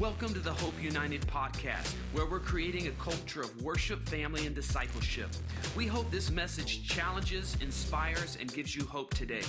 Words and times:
Welcome 0.00 0.32
to 0.32 0.40
the 0.40 0.54
Hope 0.54 0.82
United 0.82 1.20
podcast, 1.26 1.92
where 2.14 2.24
we're 2.24 2.40
creating 2.40 2.86
a 2.86 2.90
culture 2.92 3.42
of 3.42 3.62
worship, 3.62 4.08
family, 4.08 4.46
and 4.46 4.54
discipleship. 4.54 5.28
We 5.76 5.86
hope 5.86 6.10
this 6.10 6.30
message 6.30 6.88
challenges, 6.88 7.54
inspires, 7.60 8.38
and 8.40 8.50
gives 8.50 8.74
you 8.74 8.86
hope 8.86 9.12
today. 9.12 9.42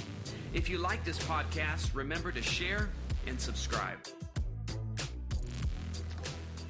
If 0.54 0.70
you 0.70 0.78
like 0.78 1.06
this 1.06 1.18
podcast, 1.19 1.96
remember 1.96 2.33
to 2.33 2.42
share 2.42 2.90
and 3.28 3.40
subscribe. 3.40 4.00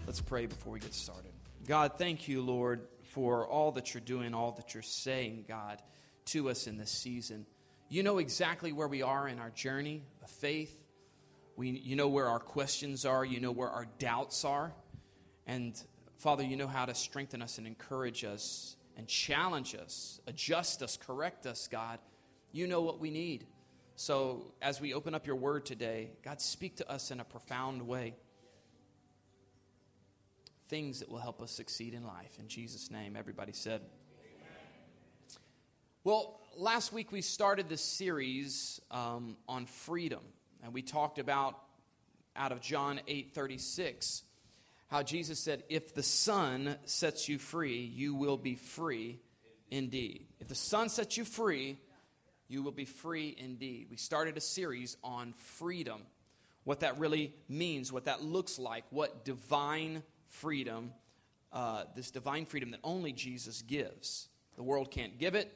Let's 0.05 0.21
pray 0.21 0.45
before 0.45 0.73
we 0.73 0.79
get 0.79 0.93
started. 0.93 1.32
God, 1.68 1.93
thank 1.98 2.27
you, 2.27 2.43
Lord, 2.43 2.82
for 3.05 3.48
all 3.48 3.71
that 3.71 3.95
you're 3.95 4.02
doing, 4.02 4.36
all 4.36 4.52
that 4.57 4.75
you're 4.75 4.84
saying, 4.84 5.45
God, 5.48 5.82
to 6.25 6.52
us 6.52 6.68
in 6.68 6.77
this 6.77 6.91
season. 6.91 7.48
You 7.89 8.04
know 8.04 8.20
exactly 8.20 8.73
where 8.73 8.88
we 8.88 9.02
are 9.02 9.27
in 9.27 9.39
our 9.39 9.50
journey 9.50 10.04
of 10.21 10.29
faith 10.29 10.80
we, 11.55 11.70
you 11.70 11.96
know 11.96 12.08
where 12.08 12.28
our 12.28 12.40
questions 12.40 13.05
are, 13.05 13.23
you 13.23 13.40
know 13.40 13.52
where 13.52 13.70
our 13.70 13.86
doubts 14.00 14.46
are. 14.46 14.73
And 15.46 15.82
Father, 16.18 16.44
you 16.44 16.55
know 16.55 16.68
how 16.68 16.86
to 16.86 16.96
strengthen 16.96 17.41
us 17.41 17.58
and 17.58 17.68
encourage 17.68 18.24
us 18.24 18.76
and 18.98 19.08
challenge 19.08 19.76
us, 19.76 20.20
adjust 20.27 20.82
us, 20.82 20.98
correct 20.98 21.46
us, 21.46 21.68
God. 21.68 22.00
You 22.52 22.68
know 22.68 22.82
what 22.82 23.00
we 23.00 23.10
need. 23.10 23.46
So 23.96 24.54
as 24.62 24.82
we 24.82 24.94
open 24.94 25.16
up 25.16 25.27
your 25.27 25.36
word 25.36 25.66
today, 25.66 26.12
God, 26.24 26.41
speak 26.41 26.77
to 26.77 26.91
us 26.91 27.12
in 27.12 27.20
a 27.20 27.24
profound 27.24 27.88
way. 27.88 28.16
Things 30.68 30.99
that 30.99 31.10
will 31.10 31.20
help 31.20 31.41
us 31.41 31.52
succeed 31.52 31.94
in 31.94 32.05
life. 32.05 32.38
In 32.40 32.48
Jesus' 32.48 32.90
name, 32.90 33.16
everybody 33.16 33.52
said. 33.52 33.82
Well, 36.04 36.40
last 36.58 36.91
week 36.91 37.12
we 37.12 37.22
started 37.22 37.70
this 37.70 37.82
series 37.82 38.82
um, 38.90 39.38
on 39.48 39.66
freedom. 39.66 40.22
And 40.63 40.73
we 40.73 40.81
talked 40.81 41.20
about 41.20 41.57
out 42.35 42.51
of 42.51 42.62
John 42.62 42.99
8 43.07 43.34
36, 43.34 44.23
how 44.87 45.03
Jesus 45.03 45.40
said, 45.40 45.63
If 45.70 45.93
the 45.93 46.03
Son 46.03 46.77
sets 46.85 47.27
you 47.27 47.37
free, 47.37 47.79
you 47.79 48.15
will 48.15 48.37
be 48.37 48.55
free 48.55 49.20
indeed. 49.70 50.27
If 50.40 50.48
the 50.48 50.55
Son 50.55 50.90
sets 50.90 51.18
you 51.18 51.26
free, 51.26 51.77
you 52.48 52.62
will 52.62 52.71
be 52.71 52.85
free 52.85 53.35
indeed. 53.37 53.87
We 53.90 53.98
started 53.98 54.37
a 54.37 54.41
series 54.41 54.98
on 55.03 55.34
freedom, 55.34 56.01
what 56.63 56.81
that 56.81 56.99
really 56.99 57.34
means, 57.48 57.91
what 57.91 58.05
that 58.05 58.21
looks 58.21 58.59
like, 58.59 58.84
what 58.90 59.25
divine 59.25 60.03
freedom, 60.27 60.91
uh, 61.51 61.85
this 61.96 62.12
divine 62.12 62.46
freedom 62.46 62.71
that 62.71 62.81
only 62.84 63.13
Jesus 63.13 63.62
gives. 63.62 64.28
The 64.57 64.63
world 64.63 64.91
can't 64.91 65.18
give 65.18 65.34
it, 65.34 65.51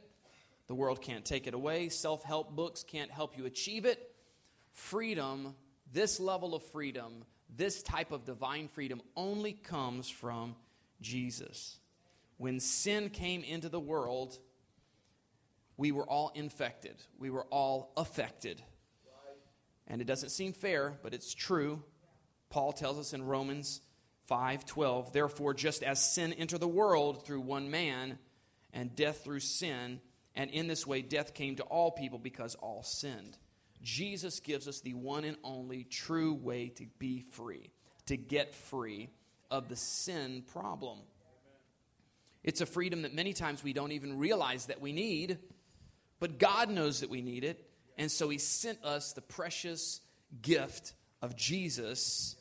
the 0.68 0.76
world 0.76 1.02
can't 1.02 1.24
take 1.24 1.46
it 1.46 1.54
away. 1.54 1.90
Self 1.90 2.24
help 2.24 2.56
books 2.56 2.84
can't 2.84 3.12
help 3.12 3.38
you 3.38 3.46
achieve 3.46 3.86
it 3.86 4.15
freedom, 4.76 5.56
this 5.92 6.20
level 6.20 6.54
of 6.54 6.62
freedom, 6.62 7.24
this 7.50 7.82
type 7.82 8.12
of 8.12 8.26
divine 8.26 8.68
freedom 8.68 9.02
only 9.16 9.54
comes 9.54 10.10
from 10.10 10.56
Jesus. 11.02 11.80
When 12.38 12.60
sin 12.60 13.10
came 13.10 13.44
into 13.44 13.70
the 13.70 13.80
world, 13.80 14.38
we 15.78 15.92
were 15.92 16.08
all 16.08 16.32
infected, 16.36 16.96
we 17.18 17.30
were 17.30 17.46
all 17.46 17.92
affected. 17.98 18.62
And 19.88 20.02
it 20.02 20.06
doesn't 20.06 20.30
seem 20.30 20.52
fair, 20.52 20.98
but 21.04 21.14
it's 21.14 21.34
true. 21.34 21.84
Paul 22.50 22.74
tells 22.74 22.98
us 22.98 23.14
in 23.14 23.24
Romans 23.24 23.82
5:12, 24.28 25.14
therefore 25.14 25.54
just 25.54 25.84
as 25.84 26.14
sin 26.14 26.34
entered 26.34 26.60
the 26.60 26.68
world 26.68 27.26
through 27.26 27.42
one 27.42 27.70
man 27.70 28.18
and 28.74 28.96
death 28.96 29.24
through 29.24 29.42
sin, 29.42 30.02
and 30.36 30.50
in 30.50 30.68
this 30.68 30.88
way 30.88 31.02
death 31.02 31.34
came 31.34 31.56
to 31.56 31.64
all 31.64 31.92
people 31.92 32.20
because 32.20 32.56
all 32.56 32.84
sinned. 32.84 33.38
Jesus 33.86 34.40
gives 34.40 34.68
us 34.68 34.82
the 34.82 34.96
one 34.96 35.24
and 35.24 35.38
only 35.44 35.84
true 35.84 36.34
way 36.34 36.70
to 36.70 36.88
be 36.98 37.22
free, 37.22 37.70
to 38.08 38.18
get 38.18 38.56
free 38.56 39.10
of 39.52 39.70
the 39.70 39.76
sin 39.76 40.44
problem. 40.52 40.98
It's 42.44 42.62
a 42.62 42.66
freedom 42.66 43.04
that 43.04 43.14
many 43.14 43.32
times 43.32 43.64
we 43.64 43.74
don't 43.74 43.92
even 43.92 44.18
realize 44.18 44.66
that 44.66 44.82
we 44.82 44.92
need, 44.92 45.38
but 46.20 46.40
God 46.40 46.72
knows 46.72 47.02
that 47.02 47.12
we 47.12 47.22
need 47.22 47.44
it. 47.44 47.70
And 47.96 48.12
so 48.12 48.28
He 48.28 48.40
sent 48.40 48.84
us 48.84 49.14
the 49.14 49.22
precious 49.22 50.02
gift 50.42 50.94
of 51.22 51.36
Jesus, 51.36 52.36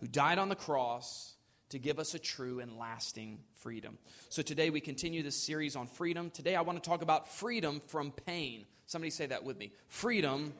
who 0.00 0.08
died 0.08 0.38
on 0.38 0.48
the 0.48 0.56
cross 0.56 1.34
to 1.68 1.78
give 1.78 2.00
us 2.00 2.14
a 2.14 2.18
true 2.18 2.58
and 2.58 2.76
lasting 2.76 3.38
freedom. 3.54 3.98
So 4.30 4.42
today 4.42 4.70
we 4.70 4.80
continue 4.80 5.22
this 5.22 5.36
series 5.36 5.76
on 5.76 5.86
freedom. 5.86 6.30
Today 6.30 6.56
I 6.56 6.62
want 6.62 6.82
to 6.82 6.88
talk 6.88 7.02
about 7.02 7.28
freedom 7.28 7.80
from 7.86 8.10
pain. 8.10 8.64
Somebody 8.86 9.10
say 9.10 9.26
that 9.26 9.44
with 9.44 9.58
me 9.58 9.70
freedom 9.86 10.54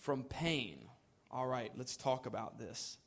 from 0.00 0.24
pain. 0.24 0.88
All 1.30 1.46
right, 1.46 1.70
let's 1.76 1.96
talk 1.96 2.26
about 2.26 2.58
this. 2.58 2.98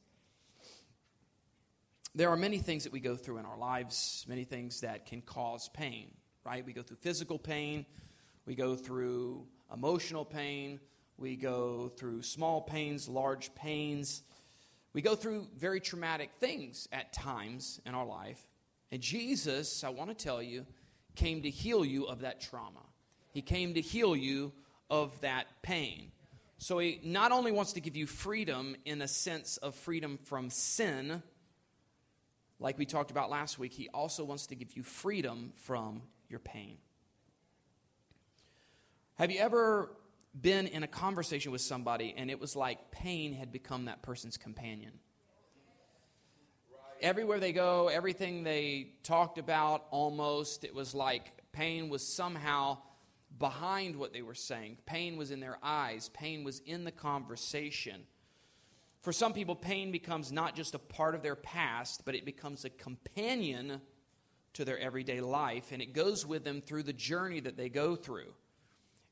There 2.15 2.29
are 2.29 2.37
many 2.37 2.59
things 2.59 2.83
that 2.83 2.93
we 2.93 2.99
go 2.99 3.15
through 3.15 3.37
in 3.37 3.45
our 3.45 3.57
lives, 3.57 4.25
many 4.27 4.43
things 4.43 4.81
that 4.81 5.05
can 5.05 5.21
cause 5.21 5.69
pain, 5.69 6.11
right? 6.45 6.65
We 6.65 6.73
go 6.73 6.83
through 6.83 6.97
physical 6.97 7.39
pain, 7.39 7.85
we 8.45 8.55
go 8.55 8.75
through 8.75 9.47
emotional 9.73 10.23
pain, 10.23 10.79
we 11.17 11.35
go 11.35 11.89
through 11.97 12.21
small 12.21 12.61
pains, 12.61 13.07
large 13.07 13.53
pains. 13.55 14.23
We 14.93 15.01
go 15.01 15.15
through 15.15 15.47
very 15.57 15.79
traumatic 15.79 16.31
things 16.39 16.87
at 16.91 17.13
times 17.13 17.81
in 17.85 17.95
our 17.95 18.05
life. 18.05 18.47
And 18.91 19.01
Jesus, 19.01 19.83
I 19.83 19.89
want 19.89 20.09
to 20.09 20.15
tell 20.15 20.41
you, 20.41 20.65
came 21.15 21.41
to 21.43 21.49
heal 21.49 21.83
you 21.83 22.05
of 22.05 22.21
that 22.21 22.41
trauma. 22.41 22.81
He 23.31 23.41
came 23.41 23.73
to 23.73 23.81
heal 23.81 24.15
you 24.15 24.53
of 24.89 25.19
that 25.21 25.47
pain. 25.63 26.11
So 26.57 26.79
he 26.79 26.99
not 27.03 27.31
only 27.31 27.51
wants 27.51 27.73
to 27.73 27.81
give 27.81 27.95
you 27.95 28.07
freedom 28.07 28.75
in 28.85 29.01
a 29.01 29.07
sense 29.07 29.57
of 29.57 29.75
freedom 29.75 30.17
from 30.23 30.49
sin, 30.49 31.21
like 32.59 32.77
we 32.77 32.85
talked 32.85 33.11
about 33.11 33.29
last 33.29 33.59
week, 33.59 33.73
he 33.73 33.89
also 33.89 34.23
wants 34.23 34.47
to 34.47 34.55
give 34.55 34.75
you 34.75 34.83
freedom 34.83 35.51
from 35.63 36.03
your 36.29 36.39
pain. 36.39 36.77
Have 39.15 39.29
you 39.29 39.39
ever 39.39 39.91
been 40.39 40.67
in 40.67 40.81
a 40.83 40.87
conversation 40.87 41.51
with 41.51 41.61
somebody 41.61 42.13
and 42.17 42.31
it 42.31 42.39
was 42.39 42.55
like 42.55 42.91
pain 42.91 43.33
had 43.33 43.51
become 43.51 43.85
that 43.85 44.01
person's 44.01 44.37
companion? 44.37 44.93
Everywhere 47.01 47.39
they 47.39 47.51
go, 47.51 47.89
everything 47.89 48.43
they 48.43 48.93
talked 49.03 49.37
about 49.37 49.85
almost, 49.91 50.63
it 50.63 50.73
was 50.73 50.95
like 50.95 51.31
pain 51.51 51.89
was 51.89 52.07
somehow 52.07 52.77
behind 53.37 53.95
what 53.95 54.13
they 54.13 54.21
were 54.21 54.35
saying. 54.35 54.77
Pain 54.85 55.17
was 55.17 55.31
in 55.31 55.39
their 55.39 55.57
eyes, 55.63 56.09
pain 56.09 56.43
was 56.43 56.59
in 56.65 56.83
the 56.83 56.91
conversation. 56.91 58.03
For 59.01 59.11
some 59.11 59.33
people, 59.33 59.55
pain 59.55 59.91
becomes 59.91 60.31
not 60.31 60.55
just 60.55 60.75
a 60.75 60.79
part 60.79 61.13
of 61.13 61.23
their 61.23 61.35
past, 61.35 62.03
but 62.05 62.15
it 62.15 62.23
becomes 62.23 62.63
a 62.63 62.69
companion 62.69 63.81
to 64.53 64.63
their 64.63 64.79
everyday 64.79 65.19
life, 65.19 65.71
and 65.71 65.81
it 65.81 65.93
goes 65.93 66.25
with 66.25 66.43
them 66.43 66.61
through 66.61 66.83
the 66.83 66.93
journey 66.93 67.39
that 67.41 67.57
they 67.57 67.69
go 67.69 67.95
through. 67.95 68.33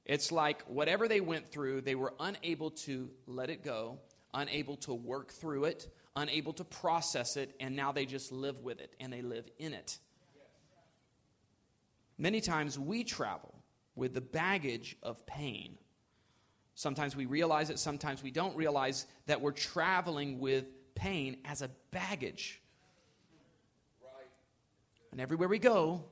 It's 0.05 0.31
like 0.31 0.63
whatever 0.63 1.07
they 1.07 1.19
went 1.19 1.51
through, 1.51 1.81
they 1.81 1.95
were 1.95 2.13
unable 2.19 2.71
to 2.71 3.09
let 3.27 3.49
it 3.49 3.63
go, 3.63 3.99
unable 4.33 4.77
to 4.77 4.93
work 4.93 5.31
through 5.31 5.65
it, 5.65 5.87
unable 6.15 6.53
to 6.53 6.63
process 6.63 7.37
it, 7.37 7.55
and 7.59 7.75
now 7.75 7.91
they 7.91 8.05
just 8.05 8.31
live 8.31 8.61
with 8.61 8.79
it 8.79 8.95
and 8.99 9.11
they 9.11 9.21
live 9.21 9.49
in 9.59 9.73
it. 9.73 9.99
Many 12.17 12.41
times 12.41 12.77
we 12.77 13.03
travel 13.03 13.50
with 14.01 14.15
the 14.15 14.19
baggage 14.19 14.97
of 15.03 15.27
pain. 15.27 15.77
Sometimes 16.73 17.15
we 17.15 17.27
realize 17.27 17.69
it, 17.69 17.77
sometimes 17.77 18.23
we 18.23 18.31
don't 18.31 18.55
realize 18.55 19.05
that 19.27 19.41
we're 19.41 19.51
traveling 19.51 20.39
with 20.39 20.65
pain 20.95 21.37
as 21.45 21.61
a 21.61 21.69
baggage. 21.91 22.59
And 25.11 25.21
everywhere 25.21 25.47
we 25.47 25.59
go, 25.59 26.03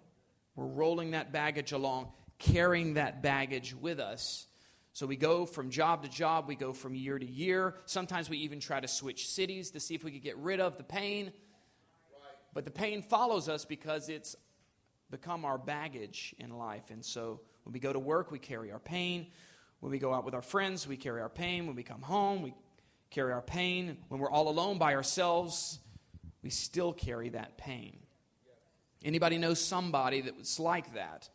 we're 0.55 0.67
rolling 0.67 1.11
that 1.11 1.33
baggage 1.33 1.71
along, 1.71 2.11
carrying 2.37 2.93
that 2.93 3.23
baggage 3.23 3.73
with 3.73 3.99
us. 3.99 4.45
So 4.93 5.07
we 5.07 5.15
go 5.15 5.47
from 5.47 5.71
job 5.71 6.03
to 6.03 6.09
job, 6.09 6.47
we 6.47 6.55
go 6.55 6.73
from 6.73 6.93
year 6.93 7.17
to 7.17 7.25
year. 7.25 7.73
Sometimes 7.87 8.29
we 8.29 8.37
even 8.37 8.59
try 8.59 8.79
to 8.79 8.87
switch 8.87 9.27
cities 9.27 9.71
to 9.71 9.79
see 9.79 9.95
if 9.95 10.03
we 10.03 10.11
could 10.11 10.21
get 10.21 10.37
rid 10.37 10.59
of 10.59 10.77
the 10.77 10.83
pain. 10.83 11.31
But 12.53 12.65
the 12.65 12.71
pain 12.71 13.01
follows 13.01 13.49
us 13.49 13.65
because 13.65 14.09
it's 14.09 14.35
become 15.09 15.45
our 15.45 15.57
baggage 15.57 16.35
in 16.39 16.57
life. 16.57 16.89
And 16.89 17.03
so 17.03 17.41
when 17.63 17.73
we 17.73 17.79
go 17.79 17.91
to 17.93 17.99
work, 17.99 18.31
we 18.31 18.39
carry 18.39 18.71
our 18.71 18.79
pain. 18.79 19.27
When 19.79 19.91
we 19.91 19.99
go 19.99 20.13
out 20.13 20.25
with 20.25 20.33
our 20.33 20.41
friends, 20.41 20.87
we 20.87 20.97
carry 20.97 21.21
our 21.21 21.29
pain. 21.29 21.67
When 21.67 21.75
we 21.75 21.83
come 21.83 22.01
home, 22.01 22.41
we 22.41 22.53
carry 23.09 23.31
our 23.31 23.41
pain. 23.41 23.97
When 24.09 24.19
we're 24.19 24.29
all 24.29 24.49
alone 24.49 24.77
by 24.77 24.95
ourselves, 24.95 25.79
we 26.43 26.49
still 26.49 26.93
carry 26.93 27.29
that 27.29 27.57
pain. 27.57 27.99
Anybody 29.03 29.37
know 29.37 29.53
somebody 29.53 30.21
that 30.21 30.37
was 30.37 30.59
like 30.59 30.93
that? 30.93 31.29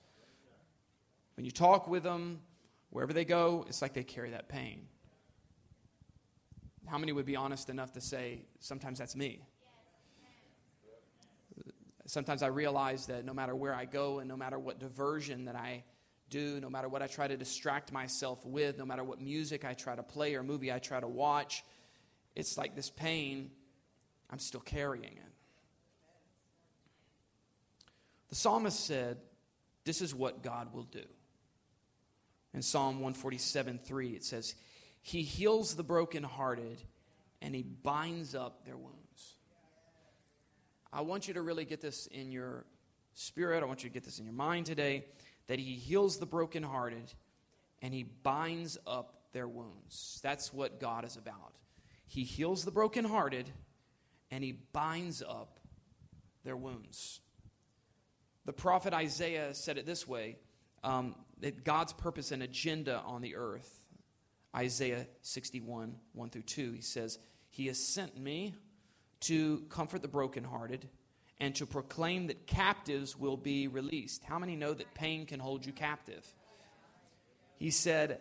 When 1.37 1.45
you 1.45 1.51
talk 1.51 1.89
with 1.89 2.03
them, 2.03 2.41
wherever 2.91 3.13
they 3.13 3.25
go, 3.25 3.65
it's 3.69 3.83
like 3.83 3.95
they 3.95 4.05
carry 4.05 4.31
that 4.31 4.49
pain. 4.49 4.87
How 6.87 6.99
many 6.99 7.13
would 7.13 7.27
be 7.27 7.37
honest 7.37 7.71
enough 7.71 7.93
to 7.95 8.01
say, 8.01 8.43
sometimes 8.61 8.99
that's 8.99 9.17
me? 9.17 9.41
Sometimes 12.07 12.43
I 12.43 12.49
realize 12.49 13.07
that 13.07 13.25
no 13.25 13.33
matter 13.33 13.55
where 13.57 13.75
I 13.75 13.87
go 13.87 14.19
and 14.19 14.29
no 14.29 14.37
matter 14.37 14.59
what 14.59 14.79
diversion 14.79 15.47
that 15.47 15.57
I 15.57 15.85
do, 16.29 16.61
no 16.61 16.69
matter 16.69 16.89
what 16.89 17.03
I 17.03 17.07
try 17.07 17.29
to 17.29 17.37
distract 17.37 17.93
myself 17.93 18.45
with, 18.45 18.79
no 18.79 18.85
matter 18.85 19.05
what 19.05 19.21
music 19.21 19.65
I 19.65 19.73
try 19.73 19.95
to 19.95 20.03
play 20.03 20.35
or 20.35 20.43
movie 20.43 20.73
I 20.73 20.79
try 20.79 21.01
to 21.01 21.09
watch, 21.09 21.65
it's 22.35 22.59
like 22.59 22.75
this 22.75 22.91
pain, 22.91 23.51
I'm 24.31 24.39
still 24.39 24.61
carrying 24.61 25.05
it. 25.05 25.33
The 28.29 28.35
psalmist 28.35 28.85
said, 28.85 29.19
This 29.85 30.03
is 30.03 30.15
what 30.15 30.43
God 30.43 30.75
will 30.75 30.85
do. 30.85 31.05
In 32.53 32.63
Psalm 32.63 32.97
147 32.97 33.81
3, 33.85 34.09
it 34.11 34.25
says, 34.25 34.55
He 35.03 35.23
heals 35.23 35.75
the 35.75 35.85
brokenhearted 35.85 36.83
and 37.41 37.55
He 37.55 37.63
binds 37.63 38.35
up 38.35 38.65
their 38.65 38.77
wounds. 38.77 39.04
I 40.95 41.01
want 41.01 41.27
you 41.27 41.35
to 41.35 41.43
really 41.43 41.65
get 41.65 41.81
this 41.81 42.07
in 42.07 42.31
your 42.31 42.65
spirit. 43.15 43.65
I 43.65 43.67
want 43.67 43.83
you 43.83 43.91
to 43.91 43.95
get 43.95 44.05
this 44.05 44.21
in 44.21 44.25
your 44.25 44.35
mind 44.35 44.67
today 44.67 45.07
that 45.49 45.59
He 45.59 45.75
heals 45.75 46.19
the 46.19 46.27
brokenhearted 46.27 47.13
and 47.83 47.93
He 47.93 48.05
binds 48.05 48.79
up 48.87 49.17
their 49.33 49.49
wounds. 49.49 50.21
That's 50.23 50.53
what 50.53 50.79
God 50.79 51.05
is 51.05 51.17
about. 51.17 51.55
He 52.07 52.23
heals 52.23 52.65
the 52.65 52.71
brokenhearted 52.71 53.51
and 54.31 54.45
He 54.45 54.53
binds 54.53 55.21
up 55.21 55.59
their 56.45 56.57
wounds. 56.57 57.21
The 58.45 58.53
prophet 58.53 58.95
Isaiah 58.95 59.53
said 59.53 59.79
it 59.79 59.87
this 59.87 60.07
way 60.07 60.37
um, 60.85 61.17
that 61.41 61.65
God's 61.65 61.93
purpose 61.93 62.31
and 62.31 62.41
agenda 62.41 63.03
on 63.05 63.21
the 63.21 63.35
earth. 63.35 63.81
Isaiah 64.55 65.09
61, 65.23 65.97
1 66.13 66.31
through 66.31 66.43
2, 66.43 66.73
he 66.73 66.81
says, 66.81 67.19
He 67.51 67.67
has 67.67 67.79
sent 67.79 68.17
me 68.17 68.55
to 69.25 69.65
comfort 69.69 70.03
the 70.03 70.09
brokenhearted 70.09 70.89
and 71.41 71.55
to 71.57 71.67
proclaim 71.67 72.29
that 72.29 72.47
captives 72.47 73.19
will 73.19 73.37
be 73.37 73.69
released. 73.69 74.25
How 74.25 74.39
many 74.39 74.57
know 74.57 74.73
that 74.73 74.95
pain 74.95 75.27
can 75.27 75.41
hold 75.41 75.67
you 75.67 75.73
captive? 75.73 76.27
He 77.57 77.71
said, 77.71 78.21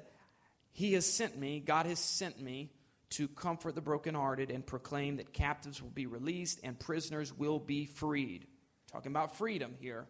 He 0.72 0.94
has 0.94 1.06
sent 1.06 1.38
me, 1.38 1.60
God 1.60 1.86
has 1.86 2.00
sent 2.00 2.42
me 2.42 2.72
to 3.12 3.28
comfort 3.28 3.76
the 3.76 3.82
brokenhearted 3.82 4.50
and 4.50 4.66
proclaim 4.66 5.18
that 5.18 5.34
captives 5.34 5.82
will 5.82 5.92
be 5.92 6.08
released 6.08 6.60
and 6.64 6.80
prisoners 6.80 7.32
will 7.38 7.60
be 7.60 7.86
freed. 7.86 8.48
Talking 8.92 9.12
about 9.12 9.38
freedom 9.38 9.76
here. 9.80 10.08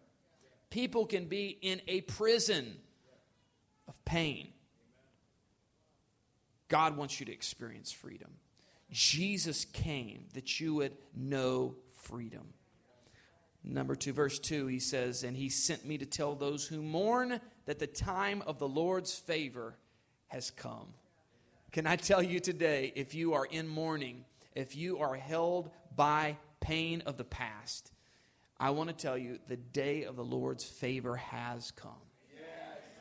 People 0.70 1.06
can 1.06 1.26
be 1.26 1.58
in 1.60 1.82
a 1.86 2.00
prison 2.02 2.76
of 3.86 4.04
pain. 4.04 4.48
God 6.68 6.96
wants 6.96 7.20
you 7.20 7.26
to 7.26 7.32
experience 7.32 7.92
freedom. 7.92 8.30
Jesus 8.94 9.64
came 9.64 10.26
that 10.34 10.60
you 10.60 10.76
would 10.76 10.96
know 11.16 11.74
freedom. 11.96 12.54
Number 13.64 13.96
two, 13.96 14.12
verse 14.12 14.38
two, 14.38 14.68
he 14.68 14.78
says, 14.78 15.24
And 15.24 15.36
he 15.36 15.48
sent 15.48 15.84
me 15.84 15.98
to 15.98 16.06
tell 16.06 16.36
those 16.36 16.68
who 16.68 16.80
mourn 16.80 17.40
that 17.66 17.80
the 17.80 17.88
time 17.88 18.44
of 18.46 18.60
the 18.60 18.68
Lord's 18.68 19.12
favor 19.12 19.74
has 20.28 20.52
come. 20.52 20.94
Can 21.72 21.88
I 21.88 21.96
tell 21.96 22.22
you 22.22 22.38
today, 22.38 22.92
if 22.94 23.16
you 23.16 23.34
are 23.34 23.46
in 23.46 23.66
mourning, 23.66 24.24
if 24.54 24.76
you 24.76 24.98
are 24.98 25.16
held 25.16 25.70
by 25.96 26.36
pain 26.60 27.02
of 27.04 27.16
the 27.16 27.24
past, 27.24 27.90
I 28.60 28.70
want 28.70 28.90
to 28.90 28.94
tell 28.94 29.18
you 29.18 29.40
the 29.48 29.56
day 29.56 30.04
of 30.04 30.14
the 30.14 30.24
Lord's 30.24 30.62
favor 30.62 31.16
has 31.16 31.72
come. 31.72 31.90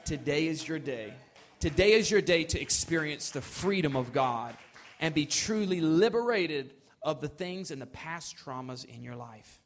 Today 0.06 0.48
is 0.48 0.68
your 0.68 0.80
day. 0.80 1.13
Today 1.60 1.92
is 1.92 2.10
your 2.10 2.22
day 2.22 2.45
to 2.45 2.60
experience 2.60 3.30
the 3.30 3.42
freedom 3.42 3.95
of 3.95 4.12
God 4.12 4.57
and 5.00 5.13
be 5.13 5.25
truly 5.25 5.81
liberated 5.81 6.74
of 7.01 7.22
the 7.22 7.28
things 7.28 7.72
and 7.72 7.81
the 7.81 7.88
past 7.88 8.38
traumas 8.38 8.86
in 8.86 9.04
your 9.04 9.16
life. 9.16 9.60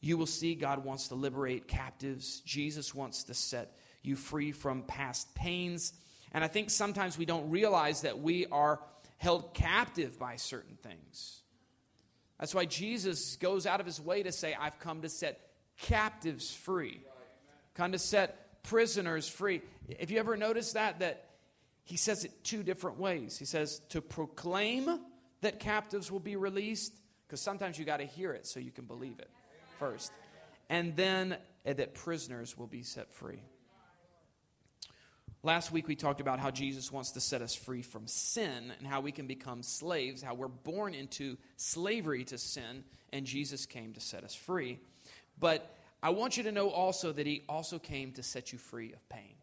You 0.00 0.16
will 0.16 0.26
see 0.26 0.54
God 0.54 0.84
wants 0.84 1.08
to 1.08 1.14
liberate 1.14 1.68
captives. 1.68 2.40
Jesus 2.40 2.94
wants 2.94 3.24
to 3.24 3.34
set 3.34 3.76
you 4.02 4.16
free 4.16 4.50
from 4.52 4.82
past 4.82 5.34
pains. 5.34 5.92
And 6.32 6.42
I 6.42 6.48
think 6.48 6.70
sometimes 6.70 7.18
we 7.18 7.26
don't 7.26 7.50
realize 7.50 8.02
that 8.02 8.18
we 8.18 8.46
are 8.46 8.80
held 9.18 9.52
captive 9.52 10.18
by 10.18 10.36
certain 10.36 10.76
things. 10.82 11.42
That's 12.38 12.54
why 12.54 12.64
Jesus 12.64 13.36
goes 13.36 13.66
out 13.66 13.80
of 13.80 13.86
his 13.86 14.00
way 14.00 14.22
to 14.22 14.32
say, 14.32 14.56
I've 14.58 14.78
come 14.78 15.02
to 15.02 15.10
set 15.10 15.50
captives 15.76 16.50
free, 16.50 17.00
come 17.74 17.92
to 17.92 17.98
set 17.98 18.62
prisoners 18.62 19.28
free. 19.28 19.60
If 19.88 20.10
you 20.10 20.18
ever 20.18 20.36
noticed 20.36 20.74
that, 20.74 21.00
that 21.00 21.29
he 21.90 21.96
says 21.96 22.24
it 22.24 22.44
two 22.44 22.62
different 22.62 23.00
ways. 23.00 23.36
He 23.36 23.44
says 23.44 23.80
to 23.88 24.00
proclaim 24.00 25.00
that 25.40 25.58
captives 25.58 26.08
will 26.08 26.20
be 26.20 26.36
released, 26.36 26.94
because 27.26 27.40
sometimes 27.40 27.80
you 27.80 27.84
got 27.84 27.96
to 27.96 28.04
hear 28.04 28.32
it 28.32 28.46
so 28.46 28.60
you 28.60 28.70
can 28.70 28.84
believe 28.84 29.18
it 29.18 29.28
first, 29.80 30.12
and 30.68 30.94
then 30.94 31.36
that 31.64 31.94
prisoners 31.94 32.56
will 32.56 32.68
be 32.68 32.84
set 32.84 33.12
free. 33.12 33.42
Last 35.42 35.72
week 35.72 35.88
we 35.88 35.96
talked 35.96 36.20
about 36.20 36.38
how 36.38 36.52
Jesus 36.52 36.92
wants 36.92 37.10
to 37.12 37.20
set 37.20 37.42
us 37.42 37.56
free 37.56 37.82
from 37.82 38.06
sin 38.06 38.72
and 38.78 38.86
how 38.86 39.00
we 39.00 39.10
can 39.10 39.26
become 39.26 39.64
slaves, 39.64 40.22
how 40.22 40.34
we're 40.34 40.46
born 40.46 40.94
into 40.94 41.38
slavery 41.56 42.22
to 42.24 42.38
sin, 42.38 42.84
and 43.12 43.26
Jesus 43.26 43.66
came 43.66 43.94
to 43.94 44.00
set 44.00 44.22
us 44.22 44.34
free. 44.34 44.78
But 45.40 45.76
I 46.04 46.10
want 46.10 46.36
you 46.36 46.44
to 46.44 46.52
know 46.52 46.70
also 46.70 47.10
that 47.10 47.26
he 47.26 47.42
also 47.48 47.80
came 47.80 48.12
to 48.12 48.22
set 48.22 48.52
you 48.52 48.58
free 48.58 48.92
of 48.92 49.08
pain. 49.08 49.34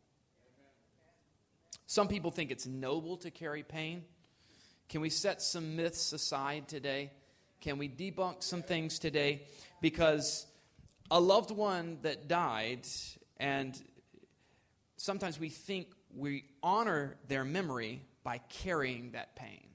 Some 1.88 2.10
people 2.10 2.32
think 2.32 2.52
it's 2.52 2.68
noble 2.68 3.16
to 3.18 3.32
carry 3.32 3.64
pain. 3.64 4.04
Can 4.90 5.00
we 5.00 5.10
set 5.10 5.42
some 5.42 5.78
myths 5.78 6.12
aside 6.12 6.68
today? 6.68 7.12
Can 7.62 7.78
we 7.78 7.88
debunk 7.88 8.44
some 8.44 8.62
things 8.62 9.00
today? 9.00 9.44
Because 9.82 10.46
a 11.10 11.20
loved 11.20 11.50
one 11.50 12.00
that 12.02 12.28
died, 12.28 12.86
and 13.38 13.82
sometimes 14.98 15.40
we 15.40 15.48
think 15.48 15.88
we 16.14 16.44
honor 16.62 17.16
their 17.30 17.46
memory 17.46 18.02
by 18.22 18.40
carrying 18.50 19.12
that 19.12 19.38
pain. 19.38 19.68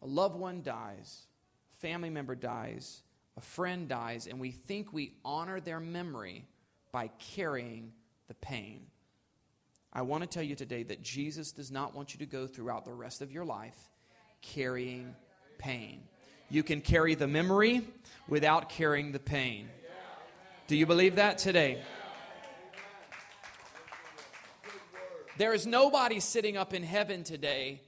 A 0.00 0.06
loved 0.06 0.36
one 0.36 0.62
dies, 0.62 1.26
a 1.70 1.76
family 1.76 2.08
member 2.08 2.34
dies, 2.34 3.02
a 3.36 3.42
friend 3.42 3.88
dies, 3.88 4.26
and 4.26 4.40
we 4.40 4.50
think 4.50 4.90
we 4.90 5.12
honor 5.22 5.60
their 5.60 5.80
memory 5.80 6.46
by 6.92 7.08
carrying 7.34 7.92
the 8.28 8.34
pain. 8.34 8.86
I 9.92 10.02
want 10.02 10.22
to 10.22 10.28
tell 10.28 10.42
you 10.42 10.54
today 10.54 10.82
that 10.84 11.02
Jesus 11.02 11.52
does 11.52 11.70
not 11.70 11.94
want 11.94 12.14
you 12.14 12.18
to 12.20 12.26
go 12.26 12.46
throughout 12.46 12.84
the 12.84 12.92
rest 12.92 13.20
of 13.20 13.30
your 13.30 13.44
life 13.44 13.76
carrying 14.40 15.14
pain. 15.58 16.02
You 16.48 16.62
can 16.62 16.80
carry 16.80 17.14
the 17.14 17.26
memory 17.26 17.82
without 18.26 18.70
carrying 18.70 19.12
the 19.12 19.18
pain. 19.18 19.68
Do 20.66 20.76
you 20.76 20.86
believe 20.86 21.16
that 21.16 21.38
today? 21.38 21.82
There 25.36 25.52
is 25.52 25.66
nobody 25.66 26.20
sitting 26.20 26.56
up 26.56 26.72
in 26.72 26.82
heaven 26.82 27.24
today 27.24 27.82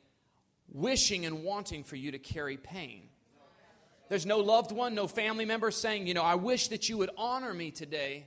wishing 0.68 1.25
and 1.25 1.42
wanting 1.42 1.84
for 1.84 1.96
you 1.96 2.11
to 2.12 2.18
carry 2.18 2.56
pain. 2.56 3.08
There's 4.08 4.26
no 4.26 4.38
loved 4.38 4.73
one, 4.73 4.94
no 4.94 5.06
family 5.06 5.44
member 5.44 5.70
saying, 5.70 6.06
you 6.06 6.14
know, 6.14 6.23
I 6.23 6.34
wish 6.34 6.68
that 6.68 6.88
you 6.88 6.99
would 6.99 7.11
honor 7.16 7.54
me 7.54 7.70
today 7.70 8.26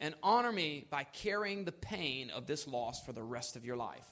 and 0.00 0.14
honor 0.22 0.52
me 0.52 0.86
by 0.90 1.04
carrying 1.04 1.64
the 1.64 1.72
pain 1.72 2.30
of 2.30 2.46
this 2.46 2.68
loss 2.68 3.04
for 3.04 3.12
the 3.12 3.22
rest 3.22 3.56
of 3.56 3.64
your 3.64 3.76
life. 3.76 4.06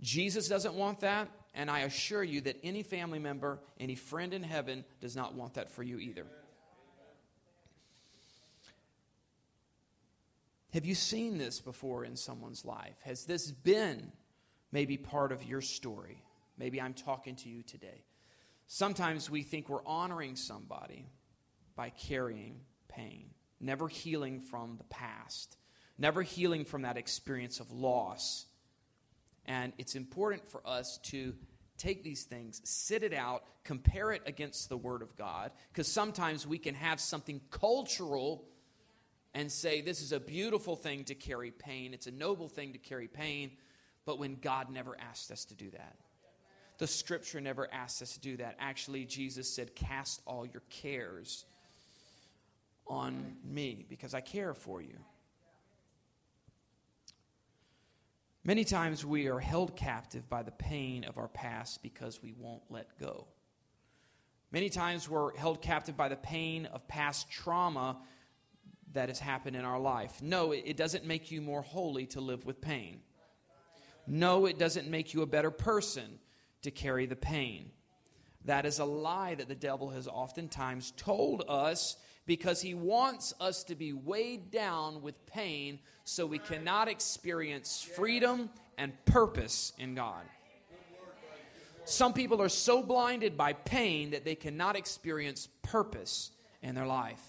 Jesus 0.00 0.48
doesn't 0.48 0.74
want 0.74 1.00
that, 1.00 1.28
and 1.54 1.70
I 1.70 1.80
assure 1.80 2.22
you 2.22 2.40
that 2.42 2.56
any 2.62 2.82
family 2.82 3.18
member, 3.18 3.60
any 3.80 3.94
friend 3.94 4.32
in 4.32 4.42
heaven 4.42 4.84
does 5.00 5.16
not 5.16 5.34
want 5.34 5.54
that 5.54 5.70
for 5.70 5.82
you 5.82 5.98
either. 5.98 6.26
Have 10.72 10.84
you 10.84 10.94
seen 10.94 11.38
this 11.38 11.60
before 11.60 12.04
in 12.04 12.14
someone's 12.14 12.64
life? 12.64 12.96
Has 13.02 13.24
this 13.24 13.50
been 13.50 14.12
maybe 14.70 14.96
part 14.96 15.32
of 15.32 15.42
your 15.42 15.62
story? 15.62 16.22
Maybe 16.58 16.80
I'm 16.80 16.94
talking 16.94 17.36
to 17.36 17.48
you 17.48 17.62
today. 17.62 18.04
Sometimes 18.66 19.30
we 19.30 19.42
think 19.42 19.68
we're 19.68 19.84
honoring 19.86 20.36
somebody 20.36 21.06
by 21.74 21.90
carrying 21.90 22.60
pain 22.88 23.30
never 23.60 23.88
healing 23.88 24.40
from 24.40 24.76
the 24.76 24.84
past, 24.84 25.56
never 25.98 26.22
healing 26.22 26.64
from 26.64 26.82
that 26.82 26.96
experience 26.96 27.60
of 27.60 27.70
loss. 27.72 28.46
And 29.46 29.72
it's 29.78 29.94
important 29.94 30.46
for 30.48 30.60
us 30.66 30.98
to 31.04 31.34
take 31.78 32.02
these 32.02 32.24
things, 32.24 32.60
sit 32.64 33.02
it 33.02 33.14
out, 33.14 33.44
compare 33.64 34.12
it 34.12 34.22
against 34.26 34.68
the 34.68 34.76
Word 34.76 35.00
of 35.00 35.16
God, 35.16 35.52
because 35.72 35.88
sometimes 35.88 36.46
we 36.46 36.58
can 36.58 36.74
have 36.74 37.00
something 37.00 37.40
cultural 37.50 38.44
and 39.34 39.50
say, 39.50 39.80
This 39.80 40.02
is 40.02 40.12
a 40.12 40.20
beautiful 40.20 40.76
thing 40.76 41.04
to 41.04 41.14
carry 41.14 41.50
pain, 41.50 41.94
it's 41.94 42.06
a 42.06 42.12
noble 42.12 42.48
thing 42.48 42.72
to 42.72 42.78
carry 42.78 43.08
pain, 43.08 43.52
but 44.04 44.18
when 44.18 44.36
God 44.36 44.70
never 44.70 44.96
asked 45.00 45.30
us 45.30 45.44
to 45.46 45.54
do 45.54 45.70
that. 45.70 45.96
The 46.78 46.86
scripture 46.86 47.40
never 47.40 47.72
asked 47.72 48.02
us 48.02 48.14
to 48.14 48.20
do 48.20 48.36
that. 48.36 48.56
Actually, 48.60 49.04
Jesus 49.04 49.52
said, 49.52 49.74
Cast 49.74 50.22
all 50.26 50.46
your 50.46 50.62
cares 50.70 51.44
on 52.88 53.36
me 53.44 53.86
because 53.88 54.14
I 54.14 54.20
care 54.20 54.54
for 54.54 54.80
you. 54.80 54.98
Many 58.44 58.64
times 58.64 59.04
we 59.04 59.26
are 59.26 59.38
held 59.38 59.76
captive 59.76 60.28
by 60.28 60.42
the 60.42 60.50
pain 60.50 61.04
of 61.04 61.18
our 61.18 61.28
past 61.28 61.82
because 61.82 62.22
we 62.22 62.32
won't 62.32 62.62
let 62.70 62.98
go. 62.98 63.26
Many 64.50 64.70
times 64.70 65.08
we're 65.08 65.36
held 65.36 65.60
captive 65.60 65.96
by 65.96 66.08
the 66.08 66.16
pain 66.16 66.64
of 66.66 66.88
past 66.88 67.30
trauma 67.30 67.98
that 68.94 69.10
has 69.10 69.18
happened 69.18 69.54
in 69.54 69.66
our 69.66 69.78
life. 69.78 70.22
No, 70.22 70.52
it 70.52 70.78
doesn't 70.78 71.04
make 71.04 71.30
you 71.30 71.42
more 71.42 71.60
holy 71.60 72.06
to 72.06 72.22
live 72.22 72.46
with 72.46 72.60
pain. 72.60 73.00
No, 74.06 74.46
it 74.46 74.58
doesn't 74.58 74.88
make 74.88 75.12
you 75.12 75.20
a 75.20 75.26
better 75.26 75.50
person 75.50 76.18
to 76.62 76.70
carry 76.70 77.04
the 77.04 77.16
pain. 77.16 77.70
That 78.46 78.64
is 78.64 78.78
a 78.78 78.84
lie 78.86 79.34
that 79.34 79.48
the 79.48 79.54
devil 79.54 79.90
has 79.90 80.08
oftentimes 80.08 80.94
told 80.96 81.44
us 81.46 81.98
because 82.28 82.60
he 82.60 82.74
wants 82.74 83.32
us 83.40 83.64
to 83.64 83.74
be 83.74 83.94
weighed 83.94 84.50
down 84.50 85.00
with 85.00 85.24
pain 85.24 85.78
so 86.04 86.26
we 86.26 86.38
cannot 86.38 86.86
experience 86.86 87.82
freedom 87.96 88.50
and 88.76 88.92
purpose 89.06 89.72
in 89.78 89.94
God. 89.94 90.20
Some 91.86 92.12
people 92.12 92.42
are 92.42 92.50
so 92.50 92.82
blinded 92.82 93.38
by 93.38 93.54
pain 93.54 94.10
that 94.10 94.26
they 94.26 94.34
cannot 94.34 94.76
experience 94.76 95.48
purpose 95.62 96.30
in 96.62 96.74
their 96.74 96.86
life. 96.86 97.22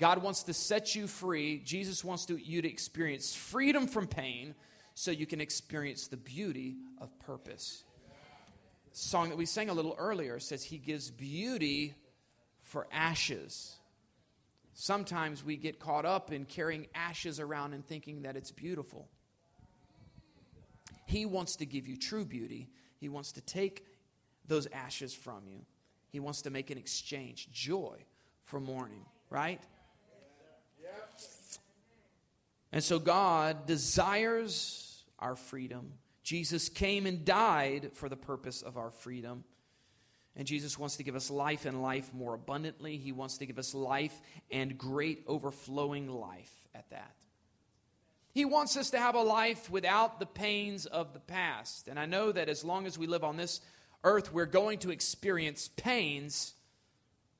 God 0.00 0.22
wants 0.22 0.44
to 0.44 0.54
set 0.54 0.94
you 0.94 1.06
free. 1.06 1.58
Jesus 1.58 2.02
wants 2.02 2.24
to, 2.26 2.38
you 2.38 2.62
to 2.62 2.68
experience 2.68 3.36
freedom 3.36 3.86
from 3.86 4.06
pain 4.06 4.54
so 4.94 5.10
you 5.10 5.26
can 5.26 5.42
experience 5.42 6.06
the 6.06 6.16
beauty 6.16 6.76
of 7.02 7.16
purpose. 7.18 7.84
The 8.92 8.98
song 8.98 9.28
that 9.28 9.36
we 9.36 9.44
sang 9.44 9.68
a 9.68 9.74
little 9.74 9.94
earlier 9.98 10.38
says, 10.38 10.64
He 10.64 10.78
gives 10.78 11.10
beauty 11.10 11.92
for 12.62 12.86
ashes. 12.90 13.76
Sometimes 14.74 15.44
we 15.44 15.56
get 15.56 15.78
caught 15.78 16.04
up 16.04 16.32
in 16.32 16.44
carrying 16.44 16.86
ashes 16.94 17.38
around 17.38 17.74
and 17.74 17.86
thinking 17.86 18.22
that 18.22 18.36
it's 18.36 18.50
beautiful. 18.50 19.08
He 21.06 21.26
wants 21.26 21.56
to 21.56 21.66
give 21.66 21.86
you 21.86 21.96
true 21.96 22.24
beauty. 22.24 22.70
He 22.98 23.08
wants 23.08 23.32
to 23.32 23.40
take 23.40 23.84
those 24.46 24.66
ashes 24.72 25.12
from 25.12 25.46
you. 25.46 25.60
He 26.08 26.20
wants 26.20 26.42
to 26.42 26.50
make 26.50 26.70
an 26.70 26.78
exchange, 26.78 27.50
joy 27.52 27.98
for 28.44 28.60
mourning, 28.60 29.04
right? 29.30 29.60
And 32.72 32.82
so 32.82 32.98
God 32.98 33.66
desires 33.66 35.04
our 35.18 35.36
freedom. 35.36 35.92
Jesus 36.22 36.68
came 36.68 37.06
and 37.06 37.24
died 37.24 37.90
for 37.92 38.08
the 38.08 38.16
purpose 38.16 38.62
of 38.62 38.76
our 38.76 38.90
freedom. 38.90 39.44
And 40.34 40.46
Jesus 40.46 40.78
wants 40.78 40.96
to 40.96 41.02
give 41.02 41.14
us 41.14 41.30
life 41.30 41.66
and 41.66 41.82
life 41.82 42.12
more 42.14 42.34
abundantly. 42.34 42.96
He 42.96 43.12
wants 43.12 43.38
to 43.38 43.46
give 43.46 43.58
us 43.58 43.74
life 43.74 44.18
and 44.50 44.78
great 44.78 45.24
overflowing 45.26 46.08
life 46.08 46.52
at 46.74 46.88
that. 46.90 47.14
He 48.32 48.46
wants 48.46 48.78
us 48.78 48.90
to 48.90 48.98
have 48.98 49.14
a 49.14 49.20
life 49.20 49.70
without 49.70 50.18
the 50.18 50.26
pains 50.26 50.86
of 50.86 51.12
the 51.12 51.20
past. 51.20 51.86
And 51.86 51.98
I 51.98 52.06
know 52.06 52.32
that 52.32 52.48
as 52.48 52.64
long 52.64 52.86
as 52.86 52.96
we 52.96 53.06
live 53.06 53.24
on 53.24 53.36
this 53.36 53.60
earth, 54.04 54.32
we're 54.32 54.46
going 54.46 54.78
to 54.80 54.90
experience 54.90 55.68
pains, 55.76 56.54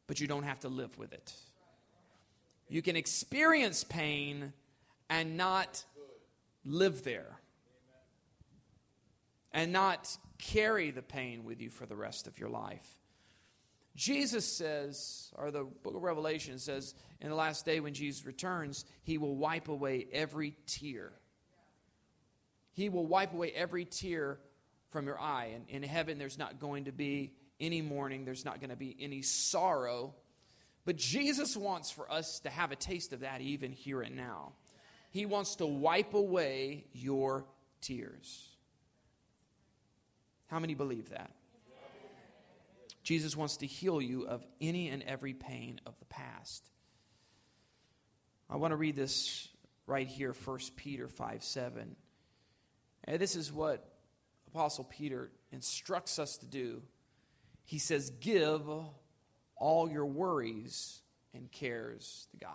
but 0.06 0.20
you 0.20 0.26
don't 0.26 0.42
have 0.42 0.60
to 0.60 0.68
live 0.68 0.98
with 0.98 1.14
it. 1.14 1.32
You 2.68 2.82
can 2.82 2.94
experience 2.94 3.84
pain 3.84 4.52
and 5.08 5.36
not 5.36 5.84
live 6.64 7.04
there, 7.04 7.38
and 9.52 9.72
not 9.72 10.16
carry 10.42 10.90
the 10.90 11.02
pain 11.02 11.44
with 11.44 11.60
you 11.60 11.70
for 11.70 11.86
the 11.86 11.96
rest 11.96 12.26
of 12.26 12.38
your 12.38 12.48
life. 12.48 12.98
Jesus 13.94 14.44
says, 14.46 15.30
or 15.36 15.50
the 15.50 15.64
book 15.64 15.94
of 15.94 16.02
Revelation 16.02 16.58
says, 16.58 16.94
in 17.20 17.28
the 17.28 17.34
last 17.34 17.64
day 17.64 17.78
when 17.78 17.94
Jesus 17.94 18.26
returns, 18.26 18.84
he 19.02 19.18
will 19.18 19.36
wipe 19.36 19.68
away 19.68 20.06
every 20.12 20.56
tear. 20.66 21.12
He 22.72 22.88
will 22.88 23.06
wipe 23.06 23.32
away 23.32 23.52
every 23.52 23.84
tear 23.84 24.38
from 24.90 25.06
your 25.06 25.20
eye. 25.20 25.52
And 25.54 25.68
in 25.68 25.82
heaven, 25.82 26.18
there's 26.18 26.38
not 26.38 26.58
going 26.58 26.86
to 26.86 26.92
be 26.92 27.34
any 27.60 27.80
mourning, 27.80 28.24
there's 28.24 28.44
not 28.44 28.60
going 28.60 28.70
to 28.70 28.76
be 28.76 28.96
any 28.98 29.22
sorrow. 29.22 30.14
But 30.84 30.96
Jesus 30.96 31.56
wants 31.56 31.90
for 31.90 32.10
us 32.10 32.40
to 32.40 32.50
have 32.50 32.72
a 32.72 32.76
taste 32.76 33.12
of 33.12 33.20
that 33.20 33.40
even 33.40 33.70
here 33.70 34.02
and 34.02 34.16
now. 34.16 34.52
He 35.10 35.26
wants 35.26 35.56
to 35.56 35.66
wipe 35.66 36.14
away 36.14 36.86
your 36.92 37.44
tears. 37.80 38.48
How 40.52 40.58
many 40.58 40.74
believe 40.74 41.08
that? 41.08 41.30
Jesus 43.02 43.34
wants 43.34 43.56
to 43.56 43.66
heal 43.66 44.02
you 44.02 44.26
of 44.26 44.44
any 44.60 44.90
and 44.90 45.02
every 45.04 45.32
pain 45.32 45.80
of 45.86 45.98
the 45.98 46.04
past. 46.04 46.68
I 48.50 48.56
want 48.56 48.72
to 48.72 48.76
read 48.76 48.94
this 48.94 49.48
right 49.86 50.06
here, 50.06 50.34
1 50.34 50.58
Peter 50.76 51.08
5 51.08 51.42
7. 51.42 51.96
And 53.04 53.18
this 53.18 53.34
is 53.34 53.50
what 53.50 53.94
Apostle 54.48 54.84
Peter 54.84 55.30
instructs 55.52 56.18
us 56.18 56.36
to 56.36 56.46
do. 56.46 56.82
He 57.64 57.78
says, 57.78 58.10
Give 58.10 58.60
all 59.56 59.90
your 59.90 60.04
worries 60.04 61.00
and 61.32 61.50
cares 61.50 62.28
to 62.30 62.36
God. 62.36 62.50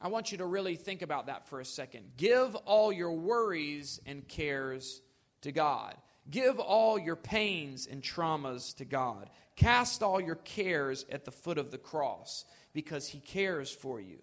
I 0.00 0.06
want 0.06 0.30
you 0.30 0.38
to 0.38 0.46
really 0.46 0.76
think 0.76 1.02
about 1.02 1.26
that 1.26 1.48
for 1.48 1.58
a 1.58 1.64
second. 1.64 2.12
Give 2.16 2.54
all 2.54 2.92
your 2.92 3.12
worries 3.12 4.00
and 4.06 4.28
cares 4.28 5.00
to 5.44 5.52
God. 5.52 5.94
Give 6.30 6.58
all 6.58 6.98
your 6.98 7.16
pains 7.16 7.86
and 7.86 8.02
traumas 8.02 8.74
to 8.76 8.84
God. 8.84 9.30
Cast 9.56 10.02
all 10.02 10.20
your 10.20 10.36
cares 10.36 11.04
at 11.10 11.24
the 11.24 11.30
foot 11.30 11.58
of 11.58 11.70
the 11.70 11.78
cross 11.78 12.44
because 12.72 13.08
He 13.08 13.20
cares 13.20 13.70
for 13.70 14.00
you. 14.00 14.18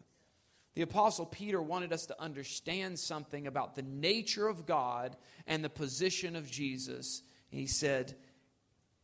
The 0.73 0.81
Apostle 0.81 1.25
Peter 1.25 1.61
wanted 1.61 1.93
us 1.93 2.07
to 2.07 2.21
understand 2.21 2.97
something 2.97 3.45
about 3.45 3.75
the 3.75 3.83
nature 3.83 4.47
of 4.47 4.65
God 4.65 5.15
and 5.45 5.63
the 5.63 5.69
position 5.69 6.35
of 6.35 6.49
Jesus. 6.49 7.21
He 7.49 7.67
said, 7.67 8.15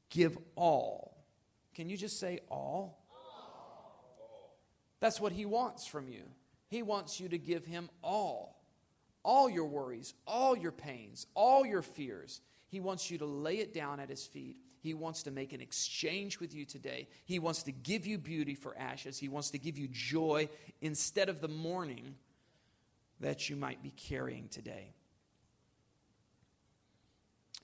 Give 0.09 0.38
all. 0.55 1.25
Can 1.75 1.89
you 1.89 1.97
just 1.97 2.19
say 2.19 2.39
all? 2.50 3.05
That's 5.00 5.21
what 5.21 5.33
He 5.33 5.45
wants 5.45 5.86
from 5.86 6.07
you. 6.07 6.24
He 6.69 6.81
wants 6.81 7.19
you 7.19 7.29
to 7.29 7.38
give 7.38 7.65
Him 7.65 7.89
all 8.01 8.57
all 9.27 9.50
your 9.50 9.65
worries, 9.65 10.13
all 10.25 10.57
your 10.57 10.72
pains, 10.72 11.27
all 11.36 11.65
your 11.65 11.81
fears. 11.81 12.39
He 12.69 12.79
wants 12.79 13.12
you 13.12 13.17
to 13.17 13.25
lay 13.25 13.57
it 13.57 13.74
down 13.74 14.00
at 14.00 14.10
his 14.10 14.25
feet. 14.25 14.55
He 14.79 14.93
wants 14.93 15.24
to 15.24 15.31
make 15.31 15.51
an 15.51 15.60
exchange 15.60 16.39
with 16.39 16.55
you 16.55 16.63
today. 16.63 17.10
He 17.25 17.38
wants 17.38 17.63
to 17.63 17.74
give 17.74 18.07
you 18.07 18.17
beauty 18.17 18.55
for 18.55 18.75
ashes. 18.77 19.19
He 19.19 19.27
wants 19.27 19.51
to 19.51 19.60
give 19.60 19.77
you 19.77 19.89
joy 19.89 20.48
instead 20.79 21.27
of 21.27 21.41
the 21.41 21.50
mourning 21.50 22.15
that 23.19 23.50
you 23.50 23.57
might 23.57 23.84
be 23.84 23.91
carrying 23.91 24.48
today. 24.48 24.93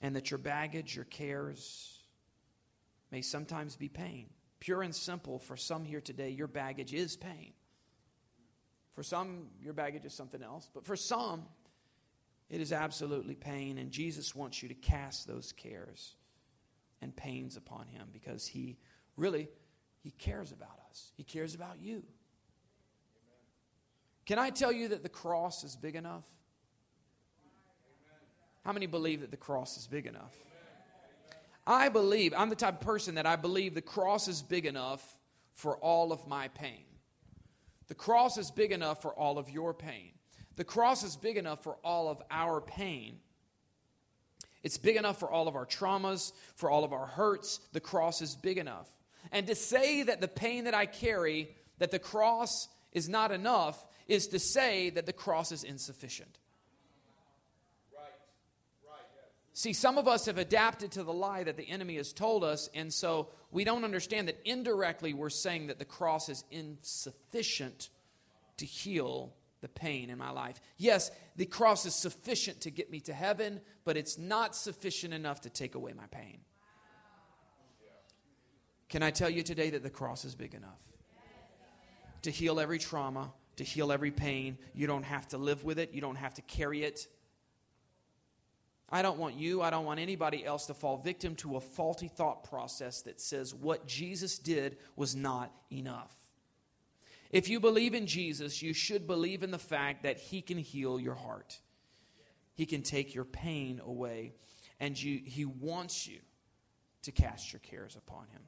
And 0.02 0.18
that 0.18 0.32
your 0.32 0.40
baggage, 0.40 0.98
your 0.98 1.06
cares, 1.06 1.98
may 3.10 3.22
sometimes 3.22 3.78
be 3.78 3.88
pain. 3.88 4.26
Pure 4.60 4.82
and 4.82 4.94
simple, 4.94 5.40
for 5.40 5.56
some 5.56 5.86
here 5.86 6.02
today, 6.02 6.30
your 6.30 6.48
baggage 6.48 6.94
is 6.94 7.16
pain. 7.16 7.54
For 8.94 9.04
some, 9.04 9.48
your 9.62 9.74
baggage 9.74 10.06
is 10.06 10.14
something 10.14 10.44
else, 10.44 10.70
but 10.74 10.86
for 10.86 10.96
some, 10.96 11.44
it 12.50 12.62
is 12.62 12.72
absolutely 12.72 13.36
pain, 13.36 13.78
and 13.78 13.92
Jesus 13.92 14.36
wants 14.36 14.62
you 14.62 14.70
to 14.70 14.76
cast 14.76 15.28
those 15.28 15.52
cares 15.52 16.16
and 17.02 17.16
pains 17.16 17.58
upon 17.58 17.88
him 17.88 18.10
because 18.14 18.46
he 18.46 18.78
really 19.18 19.48
he 20.04 20.12
cares 20.12 20.52
about 20.52 20.80
us. 20.90 21.12
He 21.16 21.24
cares 21.24 21.56
about 21.56 21.80
you. 21.80 22.04
Can 24.26 24.38
I 24.38 24.50
tell 24.50 24.72
you 24.72 24.90
that 24.90 25.02
the 25.02 25.10
cross 25.10 25.64
is 25.64 25.76
big 25.76 25.96
enough? 25.96 26.26
How 28.64 28.72
many 28.72 28.86
believe 28.86 29.22
that 29.22 29.32
the 29.32 29.38
cross 29.38 29.78
is 29.78 29.88
big 29.88 30.06
enough? 30.06 30.36
I 31.66 31.90
believe, 31.90 32.34
I'm 32.36 32.50
the 32.50 32.56
type 32.56 32.76
of 32.76 32.82
person 32.82 33.16
that 33.16 33.26
I 33.26 33.38
believe 33.38 33.74
the 33.74 33.82
cross 33.82 34.28
is 34.28 34.42
big 34.42 34.66
enough 34.66 35.02
for 35.54 35.78
all 35.78 36.12
of 36.12 36.28
my 36.28 36.50
pain. 36.50 36.84
The 37.88 37.96
cross 37.96 38.38
is 38.38 38.52
big 38.52 38.72
enough 38.72 39.02
for 39.02 39.14
all 39.14 39.38
of 39.38 39.50
your 39.50 39.74
pain. 39.74 40.12
The 40.56 40.64
cross 40.64 41.04
is 41.04 41.16
big 41.16 41.38
enough 41.38 41.64
for 41.64 41.78
all 41.84 42.10
of 42.10 42.22
our 42.30 42.62
pain. 42.62 43.20
It's 44.64 44.78
big 44.78 44.96
enough 44.96 45.20
for 45.20 45.30
all 45.30 45.48
of 45.48 45.56
our 45.56 45.66
traumas, 45.66 46.32
for 46.56 46.70
all 46.70 46.84
of 46.84 46.94
our 46.94 47.06
hurts. 47.06 47.60
The 47.74 47.82
cross 47.82 48.22
is 48.22 48.36
big 48.36 48.58
enough. 48.58 48.90
And 49.32 49.48
to 49.48 49.56
say 49.56 50.04
that 50.04 50.22
the 50.22 50.28
pain 50.28 50.66
that 50.66 50.74
I 50.74 50.86
carry, 50.86 51.50
that 51.80 51.92
the 51.92 52.00
cross 52.00 52.70
is 52.92 53.10
not 53.10 53.32
enough, 53.32 53.86
is 54.08 54.28
to 54.28 54.40
say 54.40 54.90
that 54.92 55.06
the 55.06 55.14
cross 55.14 55.52
is 55.52 55.64
insufficient. 55.64 56.38
See, 59.56 59.74
some 59.74 60.00
of 60.00 60.08
us 60.08 60.26
have 60.26 60.40
adapted 60.40 60.92
to 60.94 61.04
the 61.04 61.14
lie 61.14 61.44
that 61.44 61.58
the 61.58 61.70
enemy 61.70 61.98
has 61.98 62.12
told 62.12 62.44
us, 62.44 62.70
and 62.74 62.92
so 62.92 63.30
we 63.52 63.64
don't 63.64 63.84
understand 63.84 64.28
that 64.28 64.40
indirectly 64.46 65.14
we're 65.14 65.30
saying 65.30 65.68
that 65.68 65.78
the 65.78 65.86
cross 65.86 66.28
is 66.28 66.44
insufficient 66.50 67.90
to 68.58 68.66
heal 68.66 69.34
the 69.62 69.70
pain 69.70 70.10
in 70.10 70.18
my 70.18 70.32
life. 70.32 70.60
Yes, 70.78 71.12
the 71.36 71.46
cross 71.46 71.86
is 71.86 71.94
sufficient 71.94 72.62
to 72.62 72.72
get 72.72 72.90
me 72.92 73.00
to 73.02 73.14
heaven, 73.14 73.62
but 73.86 73.96
it's 73.96 74.18
not 74.18 74.56
sufficient 74.56 75.14
enough 75.14 75.42
to 75.42 75.52
take 75.52 75.76
away 75.76 75.94
my 75.94 76.08
pain. 76.08 76.40
Can 78.90 79.04
I 79.04 79.12
tell 79.12 79.30
you 79.30 79.44
today 79.44 79.70
that 79.70 79.84
the 79.84 79.90
cross 79.90 80.26
is 80.26 80.36
big 80.36 80.56
enough 80.56 80.82
to 82.24 82.32
heal 82.32 82.60
every 82.60 82.80
trauma, 82.80 83.32
to 83.58 83.64
heal 83.64 83.92
every 83.92 84.12
pain? 84.12 84.58
You 84.74 84.88
don't 84.88 85.04
have 85.04 85.28
to 85.30 85.38
live 85.38 85.64
with 85.64 85.78
it, 85.78 85.94
you 85.94 86.02
don't 86.02 86.16
have 86.16 86.34
to 86.36 86.42
carry 86.42 86.84
it. 86.84 87.08
I 88.94 89.02
don't 89.02 89.18
want 89.18 89.36
you, 89.36 89.64
I 89.64 89.72
don't 89.72 89.86
want 89.86 90.00
anybody 90.00 90.46
else 90.46 90.68
to 90.68 90.76
fall 90.76 90.98
victim 90.98 91.36
to 91.38 91.58
a 91.58 91.60
faulty 91.60 92.08
thought 92.08 92.44
process 92.44 93.02
that 93.02 93.20
says 93.20 93.54
what 93.54 93.88
Jesus 93.88 94.38
did 94.38 94.78
was 94.96 95.16
not 95.16 95.52
enough. 95.72 96.16
If 97.32 97.50
you 97.50 97.60
believe 97.60 97.96
in 97.96 98.06
Jesus, 98.06 98.62
you 98.62 98.72
should 98.72 99.08
believe 99.08 99.42
in 99.42 99.50
the 99.50 99.58
fact 99.58 100.04
that 100.04 100.20
he 100.20 100.44
can 100.44 100.60
heal 100.60 101.00
your 101.00 101.16
heart. 101.16 101.60
He 102.54 102.68
can 102.68 102.84
take 102.84 103.16
your 103.16 103.26
pain 103.26 103.82
away. 103.84 104.34
And 104.80 105.02
you, 105.02 105.22
He 105.26 105.46
wants 105.46 106.08
you 106.08 106.20
to 107.04 107.12
cast 107.12 107.52
your 107.52 107.62
cares 107.62 107.96
upon 107.96 108.28
Him. 108.32 108.42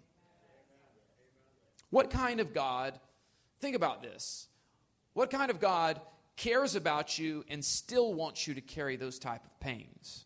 What 1.89 2.09
kind 2.09 2.39
of 2.39 2.53
God, 2.53 2.99
think 3.59 3.75
about 3.75 4.03
this, 4.03 4.47
what 5.13 5.29
kind 5.29 5.49
of 5.49 5.59
God 5.59 6.01
cares 6.35 6.75
about 6.75 7.17
you 7.17 7.45
and 7.49 7.63
still 7.63 8.13
wants 8.13 8.47
you 8.47 8.53
to 8.53 8.61
carry 8.61 8.97
those 8.97 9.17
type 9.17 9.45
of 9.45 9.59
pains 9.59 10.24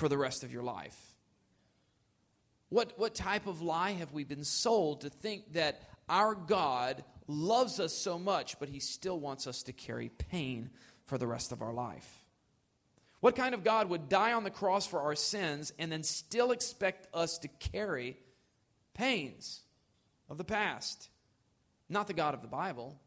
for 0.00 0.08
the 0.08 0.18
rest 0.18 0.42
of 0.42 0.52
your 0.52 0.62
life? 0.62 0.98
What, 2.70 2.94
what 2.96 3.14
type 3.14 3.46
of 3.46 3.60
lie 3.60 3.90
have 3.90 4.12
we 4.12 4.24
been 4.24 4.44
sold 4.44 5.02
to 5.02 5.10
think 5.10 5.52
that 5.52 5.82
our 6.08 6.34
God 6.34 7.04
loves 7.26 7.78
us 7.78 7.92
so 7.92 8.18
much, 8.18 8.58
but 8.58 8.70
he 8.70 8.80
still 8.80 9.20
wants 9.20 9.46
us 9.46 9.62
to 9.64 9.74
carry 9.74 10.08
pain 10.08 10.70
for 11.04 11.18
the 11.18 11.26
rest 11.26 11.52
of 11.52 11.60
our 11.60 11.74
life? 11.74 12.24
What 13.20 13.36
kind 13.36 13.54
of 13.54 13.62
God 13.62 13.90
would 13.90 14.08
die 14.08 14.32
on 14.32 14.42
the 14.42 14.50
cross 14.50 14.86
for 14.86 15.00
our 15.00 15.14
sins 15.14 15.70
and 15.78 15.92
then 15.92 16.02
still 16.02 16.50
expect 16.50 17.06
us 17.12 17.36
to 17.38 17.48
carry 17.48 18.16
pains 18.94 19.60
of 20.30 20.38
the 20.38 20.44
past? 20.44 21.10
Not 21.90 22.06
the 22.06 22.14
God 22.14 22.32
of 22.32 22.40
the 22.40 22.48
Bible, 22.48 22.98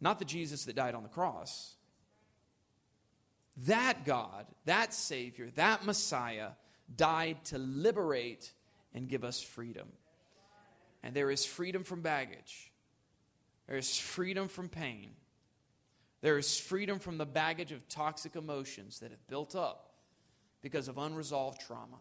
not 0.00 0.20
the 0.20 0.24
Jesus 0.24 0.66
that 0.66 0.76
died 0.76 0.94
on 0.94 1.02
the 1.02 1.08
cross. 1.08 1.74
That 3.66 4.04
God, 4.04 4.46
that 4.64 4.92
Savior, 4.92 5.50
that 5.54 5.84
Messiah 5.84 6.50
died 6.94 7.44
to 7.46 7.58
liberate 7.58 8.52
and 8.92 9.08
give 9.08 9.24
us 9.24 9.40
freedom. 9.40 9.88
And 11.02 11.14
there 11.14 11.30
is 11.30 11.44
freedom 11.44 11.84
from 11.84 12.00
baggage, 12.00 12.72
there 13.66 13.76
is 13.76 13.96
freedom 13.98 14.48
from 14.48 14.68
pain, 14.68 15.10
there 16.20 16.38
is 16.38 16.58
freedom 16.58 16.98
from 16.98 17.18
the 17.18 17.26
baggage 17.26 17.72
of 17.72 17.88
toxic 17.88 18.34
emotions 18.34 19.00
that 19.00 19.10
have 19.10 19.26
built 19.28 19.54
up 19.54 19.92
because 20.62 20.88
of 20.88 20.98
unresolved 20.98 21.60
trauma. 21.60 21.98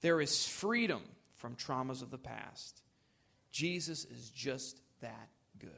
There 0.00 0.20
is 0.20 0.46
freedom 0.46 1.02
from 1.36 1.54
traumas 1.54 2.02
of 2.02 2.10
the 2.10 2.18
past. 2.18 2.82
Jesus 3.52 4.04
is 4.04 4.30
just 4.30 4.80
that 5.00 5.28
good. 5.58 5.70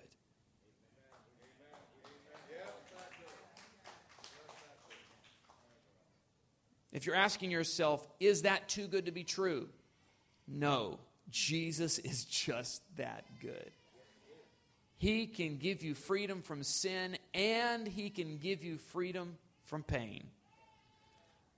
If 6.92 7.06
you're 7.06 7.14
asking 7.14 7.50
yourself, 7.50 8.06
is 8.18 8.42
that 8.42 8.68
too 8.68 8.86
good 8.86 9.06
to 9.06 9.12
be 9.12 9.24
true? 9.24 9.68
No, 10.46 10.98
Jesus 11.30 11.98
is 11.98 12.24
just 12.24 12.82
that 12.96 13.24
good. 13.40 13.70
He 14.96 15.26
can 15.26 15.58
give 15.58 15.82
you 15.82 15.94
freedom 15.94 16.42
from 16.42 16.62
sin 16.62 17.18
and 17.34 17.86
He 17.86 18.10
can 18.10 18.38
give 18.38 18.64
you 18.64 18.78
freedom 18.78 19.36
from 19.64 19.82
pain. 19.82 20.24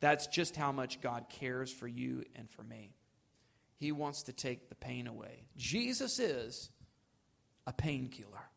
That's 0.00 0.26
just 0.26 0.56
how 0.56 0.72
much 0.72 1.00
God 1.00 1.26
cares 1.28 1.72
for 1.72 1.86
you 1.86 2.24
and 2.34 2.50
for 2.50 2.62
me. 2.62 2.92
He 3.76 3.92
wants 3.92 4.24
to 4.24 4.32
take 4.32 4.68
the 4.68 4.74
pain 4.74 5.06
away. 5.06 5.44
Jesus 5.56 6.18
is 6.18 6.70
a 7.66 7.72
painkiller. 7.72 8.50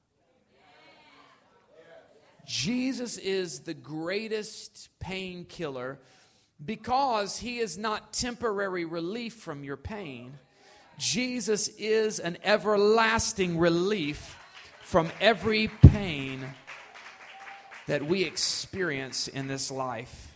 Jesus 2.45 3.17
is 3.17 3.61
the 3.61 3.73
greatest 3.73 4.89
painkiller 4.99 5.99
because 6.65 7.37
he 7.37 7.59
is 7.59 7.77
not 7.77 8.13
temporary 8.13 8.85
relief 8.85 9.33
from 9.33 9.63
your 9.63 9.77
pain. 9.77 10.37
Jesus 10.97 11.67
is 11.77 12.19
an 12.19 12.37
everlasting 12.43 13.57
relief 13.57 14.37
from 14.81 15.11
every 15.19 15.67
pain 15.67 16.45
that 17.87 18.05
we 18.05 18.23
experience 18.23 19.27
in 19.27 19.47
this 19.47 19.71
life. 19.71 20.33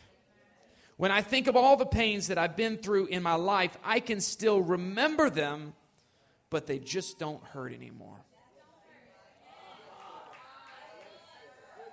When 0.98 1.12
I 1.12 1.22
think 1.22 1.48
of 1.48 1.56
all 1.56 1.78
the 1.78 1.86
pains 1.86 2.28
that 2.28 2.38
I've 2.38 2.58
been 2.58 2.78
through 2.78 3.06
in 3.06 3.22
my 3.22 3.36
life, 3.36 3.78
I 3.84 4.00
can 4.00 4.20
still 4.20 4.60
remember 4.62 5.30
them, 5.30 5.74
but 6.50 6.66
they 6.66 6.80
just 6.80 7.20
don't 7.20 7.44
hurt 7.44 7.72
anymore. 7.72 8.26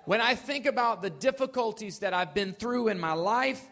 When 0.06 0.20
I 0.20 0.34
think 0.34 0.66
about 0.66 1.02
the 1.02 1.10
difficulties 1.10 2.00
that 2.00 2.12
I've 2.12 2.34
been 2.34 2.54
through 2.54 2.88
in 2.88 2.98
my 2.98 3.12
life, 3.12 3.62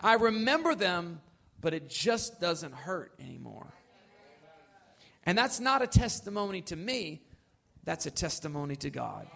I 0.00 0.14
remember 0.14 0.74
them, 0.74 1.20
but 1.60 1.74
it 1.74 1.88
just 1.88 2.40
doesn't 2.40 2.74
hurt 2.74 3.12
anymore. 3.20 3.72
And 5.24 5.36
that's 5.36 5.60
not 5.60 5.82
a 5.82 5.86
testimony 5.86 6.62
to 6.62 6.76
me, 6.76 7.22
that's 7.84 8.06
a 8.06 8.10
testimony 8.10 8.76
to 8.76 8.90
God. 8.90 9.26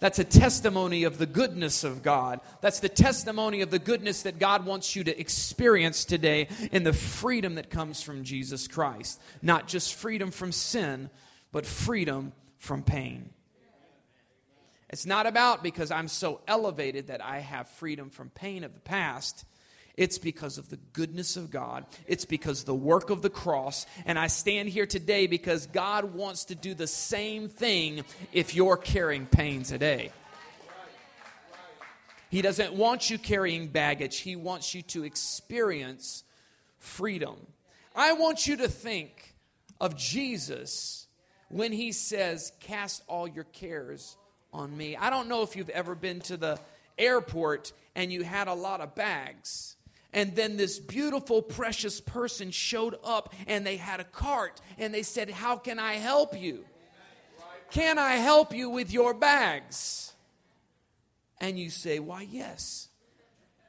That's 0.00 0.18
a 0.18 0.24
testimony 0.24 1.04
of 1.04 1.18
the 1.18 1.26
goodness 1.26 1.84
of 1.84 2.02
God. 2.02 2.40
That's 2.62 2.80
the 2.80 2.88
testimony 2.88 3.60
of 3.60 3.70
the 3.70 3.78
goodness 3.78 4.22
that 4.22 4.38
God 4.38 4.64
wants 4.64 4.96
you 4.96 5.04
to 5.04 5.20
experience 5.20 6.06
today 6.06 6.48
in 6.72 6.84
the 6.84 6.94
freedom 6.94 7.56
that 7.56 7.68
comes 7.68 8.02
from 8.02 8.24
Jesus 8.24 8.66
Christ. 8.66 9.20
Not 9.42 9.68
just 9.68 9.94
freedom 9.94 10.30
from 10.30 10.52
sin, 10.52 11.10
but 11.52 11.66
freedom 11.66 12.32
from 12.56 12.82
pain. 12.82 13.28
It's 14.88 15.04
not 15.04 15.26
about 15.26 15.62
because 15.62 15.90
I'm 15.90 16.08
so 16.08 16.40
elevated 16.48 17.08
that 17.08 17.22
I 17.22 17.40
have 17.40 17.68
freedom 17.68 18.08
from 18.08 18.30
pain 18.30 18.64
of 18.64 18.72
the 18.72 18.80
past. 18.80 19.44
It's 19.96 20.18
because 20.18 20.58
of 20.58 20.68
the 20.68 20.78
goodness 20.92 21.36
of 21.36 21.50
God. 21.50 21.84
It's 22.06 22.24
because 22.24 22.64
the 22.64 22.74
work 22.74 23.10
of 23.10 23.22
the 23.22 23.30
cross. 23.30 23.86
And 24.06 24.18
I 24.18 24.28
stand 24.28 24.68
here 24.68 24.86
today 24.86 25.26
because 25.26 25.66
God 25.66 26.14
wants 26.14 26.46
to 26.46 26.54
do 26.54 26.74
the 26.74 26.86
same 26.86 27.48
thing 27.48 28.04
if 28.32 28.54
you're 28.54 28.76
carrying 28.76 29.26
pain 29.26 29.62
today. 29.62 30.12
He 32.30 32.42
doesn't 32.42 32.74
want 32.74 33.10
you 33.10 33.18
carrying 33.18 33.68
baggage, 33.68 34.18
He 34.18 34.36
wants 34.36 34.74
you 34.74 34.82
to 34.82 35.04
experience 35.04 36.22
freedom. 36.78 37.36
I 37.94 38.12
want 38.12 38.46
you 38.46 38.56
to 38.58 38.68
think 38.68 39.34
of 39.80 39.96
Jesus 39.96 41.08
when 41.48 41.72
He 41.72 41.90
says, 41.90 42.52
Cast 42.60 43.02
all 43.08 43.26
your 43.26 43.44
cares 43.44 44.16
on 44.52 44.76
me. 44.76 44.96
I 44.96 45.10
don't 45.10 45.28
know 45.28 45.42
if 45.42 45.56
you've 45.56 45.70
ever 45.70 45.96
been 45.96 46.20
to 46.22 46.36
the 46.36 46.60
airport 46.96 47.72
and 47.96 48.12
you 48.12 48.22
had 48.22 48.46
a 48.46 48.54
lot 48.54 48.80
of 48.80 48.94
bags 48.94 49.76
and 50.12 50.34
then 50.34 50.56
this 50.56 50.78
beautiful, 50.78 51.40
precious 51.40 52.00
person 52.00 52.50
showed 52.50 52.96
up 53.04 53.32
and 53.46 53.64
they 53.64 53.76
had 53.76 54.00
a 54.00 54.04
cart 54.04 54.60
and 54.78 54.92
they 54.92 55.02
said, 55.02 55.30
How 55.30 55.56
can 55.56 55.78
I 55.78 55.94
help 55.94 56.40
you? 56.40 56.64
Can 57.70 57.98
I 57.98 58.14
help 58.14 58.52
you 58.52 58.68
with 58.68 58.92
your 58.92 59.14
bags? 59.14 60.12
And 61.40 61.58
you 61.58 61.70
say, 61.70 62.00
Why, 62.00 62.22
yes, 62.22 62.88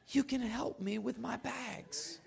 you 0.08 0.24
can 0.24 0.40
help 0.40 0.80
me 0.80 0.98
with 0.98 1.18
my 1.18 1.36
bags. 1.36 2.18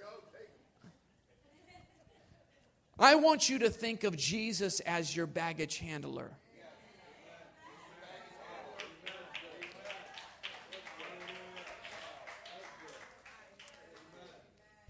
I 2.98 3.16
want 3.16 3.50
you 3.50 3.60
to 3.60 3.70
think 3.70 4.06
of 4.06 4.16
Jesus 4.16 4.80
as 4.82 5.14
your 5.14 5.28
baggage 5.28 5.80
handler. 5.80 6.32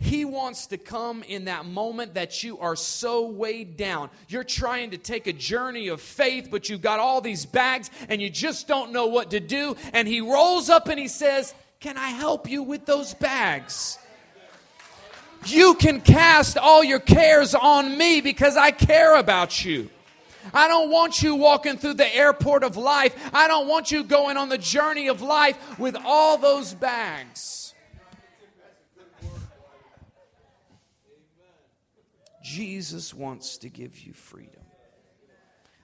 He 0.06 0.24
wants 0.24 0.68
to 0.68 0.78
come 0.78 1.24
in 1.24 1.46
that 1.46 1.66
moment 1.66 2.14
that 2.14 2.44
you 2.44 2.60
are 2.60 2.76
so 2.76 3.26
weighed 3.26 3.76
down. 3.76 4.12
You're 4.28 4.44
trying 4.44 4.92
to 4.92 5.00
take 5.00 5.26
a 5.26 5.34
journey 5.34 5.88
of 5.88 6.00
faith, 6.00 6.50
but 6.52 6.70
you've 6.70 6.84
got 6.84 7.00
all 7.00 7.22
these 7.22 7.44
bags 7.48 7.90
and 8.08 8.22
you 8.22 8.30
just 8.30 8.68
don't 8.68 8.92
know 8.92 9.08
what 9.08 9.32
to 9.32 9.40
do. 9.40 9.76
And 9.94 10.08
He 10.08 10.22
rolls 10.22 10.70
up 10.70 10.90
and 10.90 11.00
He 11.00 11.08
says, 11.08 11.56
Can 11.80 11.98
I 11.98 12.10
help 12.10 12.48
you 12.48 12.62
with 12.62 12.86
those 12.86 13.16
bags? 13.16 13.98
You 15.48 15.74
can 15.74 16.02
cast 16.02 16.56
all 16.56 16.84
your 16.84 17.00
cares 17.00 17.56
on 17.56 17.98
me 17.98 18.22
because 18.22 18.56
I 18.56 18.70
care 18.70 19.16
about 19.16 19.66
you. 19.66 19.90
I 20.54 20.68
don't 20.68 20.92
want 20.92 21.24
you 21.24 21.34
walking 21.34 21.78
through 21.78 21.96
the 21.96 22.16
airport 22.16 22.64
of 22.64 22.78
life. 22.78 23.16
I 23.34 23.48
don't 23.48 23.68
want 23.68 23.92
you 23.92 24.04
going 24.04 24.38
on 24.38 24.50
the 24.50 24.60
journey 24.60 25.08
of 25.08 25.24
life 25.24 25.80
with 25.80 25.98
all 26.06 26.38
those 26.38 26.76
bags. 26.76 27.65
Jesus 32.56 33.14
wants 33.14 33.58
to 33.58 33.70
give 33.70 34.00
you 34.00 34.14
freedom 34.14 34.62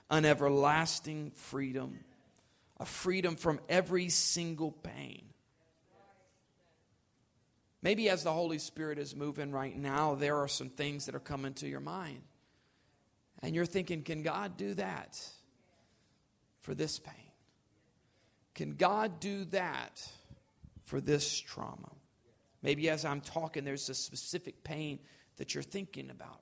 an 0.10 0.26
everlasting 0.26 1.32
freedom, 1.36 2.00
a 2.78 2.86
freedom 2.86 3.36
from 3.36 3.60
every 3.68 4.08
single 4.10 4.72
pain. 4.72 5.24
Maybe 7.82 8.10
as 8.10 8.24
the 8.24 8.32
Holy 8.32 8.58
Spirit 8.58 9.00
is 9.00 9.16
moving 9.16 9.52
right 9.52 9.76
now, 9.76 10.16
there 10.16 10.38
are 10.38 10.48
some 10.48 10.70
things 10.70 11.08
that 11.08 11.16
are 11.16 11.20
coming 11.20 11.54
to 11.56 11.68
your 11.68 11.80
mind. 11.80 12.22
And 13.42 13.56
you're 13.56 13.66
thinking, 13.66 14.04
can 14.04 14.22
God 14.22 14.56
do 14.58 14.74
that 14.76 15.18
for 16.60 16.76
this 16.76 17.00
pain? 17.00 17.32
Can 18.54 18.76
God 18.76 19.20
do 19.20 19.46
that 19.46 20.06
for 20.84 21.02
this 21.02 21.40
trauma? 21.40 21.92
Maybe 22.62 22.90
as 22.90 23.06
I'm 23.06 23.22
talking, 23.22 23.64
there's 23.64 23.90
a 23.90 23.96
specific 23.96 24.64
pain 24.64 25.00
that 25.38 25.54
you're 25.54 25.64
thinking 25.64 26.10
about 26.10 26.41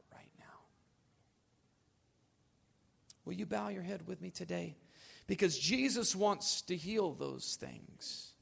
Will 3.30 3.36
you 3.36 3.46
bow 3.46 3.68
your 3.68 3.84
head 3.84 4.08
with 4.08 4.24
me 4.24 4.32
today? 4.32 4.76
Because 5.28 5.56
Jesus 5.56 6.16
wants 6.16 6.64
to 6.64 6.76
heal 6.76 7.14
those 7.14 7.60
things. 7.62 8.34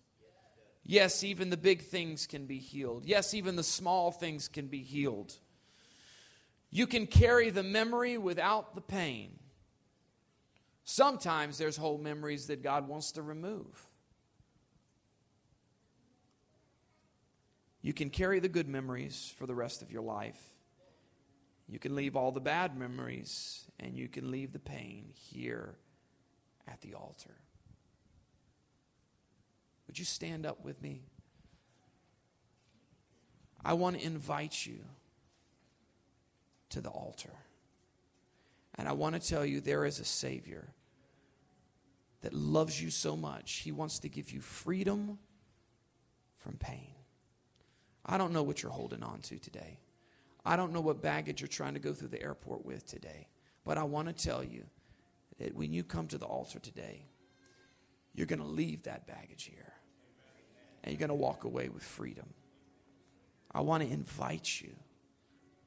Yes, 0.86 1.26
even 1.26 1.50
the 1.50 1.58
big 1.58 1.82
things 1.82 2.26
can 2.26 2.46
be 2.46 2.58
healed. 2.58 3.04
Yes, 3.04 3.34
even 3.34 3.58
the 3.58 3.64
small 3.64 4.14
things 4.14 4.48
can 4.48 4.68
be 4.68 4.84
healed. 4.84 5.34
You 6.72 6.88
can 6.88 7.06
carry 7.06 7.50
the 7.50 7.64
memory 7.64 8.18
without 8.18 8.76
the 8.76 8.82
pain. 8.82 9.32
Sometimes 10.86 11.58
there's 11.58 11.76
whole 11.76 11.98
memories 11.98 12.48
that 12.48 12.64
God 12.64 12.88
wants 12.88 13.12
to 13.12 13.22
remove. 13.22 13.90
You 17.82 17.92
can 17.92 18.10
carry 18.10 18.40
the 18.40 18.48
good 18.48 18.70
memories 18.70 19.34
for 19.38 19.48
the 19.48 19.54
rest 19.54 19.82
of 19.82 19.92
your 19.92 20.02
life. 20.02 20.57
You 21.68 21.80
can 21.80 21.96
leave 21.96 22.16
all 22.16 22.32
the 22.32 22.40
bad 22.40 22.78
memories 22.78 23.66
and 23.80 23.96
you 23.98 24.08
can 24.08 24.32
leave 24.32 24.54
the 24.54 24.60
pain 24.60 25.12
here 25.14 25.76
at 26.68 26.82
the 26.82 26.94
altar. 26.94 27.36
Would 29.88 30.00
you 30.00 30.06
stand 30.06 30.46
up 30.46 30.64
with 30.64 30.82
me? 30.82 31.04
I 33.64 33.74
want 33.74 34.00
to 34.00 34.06
invite 34.06 34.66
you 34.66 34.80
to 36.70 36.82
the 36.82 36.90
altar. 36.90 37.34
And 38.76 38.88
I 38.88 38.94
want 38.94 39.22
to 39.22 39.28
tell 39.28 39.46
you 39.46 39.60
there 39.60 39.86
is 39.86 40.00
a 40.00 40.06
Savior 40.06 40.74
that 42.22 42.34
loves 42.34 42.82
you 42.82 42.90
so 42.90 43.16
much. 43.16 43.54
He 43.54 43.72
wants 43.72 44.00
to 44.00 44.10
give 44.10 44.32
you 44.32 44.40
freedom 44.40 45.18
from 46.38 46.58
pain. 46.58 46.94
I 48.06 48.18
don't 48.18 48.32
know 48.32 48.44
what 48.44 48.62
you're 48.62 48.72
holding 48.72 49.04
on 49.04 49.20
to 49.24 49.38
today. 49.38 49.80
I 50.48 50.56
don't 50.56 50.72
know 50.72 50.80
what 50.80 51.02
baggage 51.02 51.42
you're 51.42 51.50
trying 51.50 51.74
to 51.74 51.80
go 51.82 51.92
through 51.92 52.08
the 52.08 52.24
airport 52.24 52.66
with 52.66 52.86
today. 52.88 53.28
But 53.66 53.78
I 53.78 53.84
want 53.84 54.08
to 54.08 54.14
tell 54.14 54.46
you 54.46 54.64
that 55.40 55.54
when 55.54 55.74
you 55.74 55.84
come 55.84 56.08
to 56.08 56.18
the 56.18 56.26
altar 56.26 56.58
today, 56.58 57.06
you're 58.16 58.28
going 58.28 58.40
to 58.40 58.48
leave 58.48 58.84
that 58.84 59.06
baggage 59.06 59.44
here. 59.44 59.74
And 60.84 60.94
you're 60.94 61.00
going 61.00 61.10
to 61.10 61.16
walk 61.16 61.44
away 61.44 61.68
with 61.68 61.84
freedom. 61.84 62.34
I 63.52 63.60
want 63.60 63.84
to 63.84 63.90
invite 63.90 64.62
you 64.62 64.74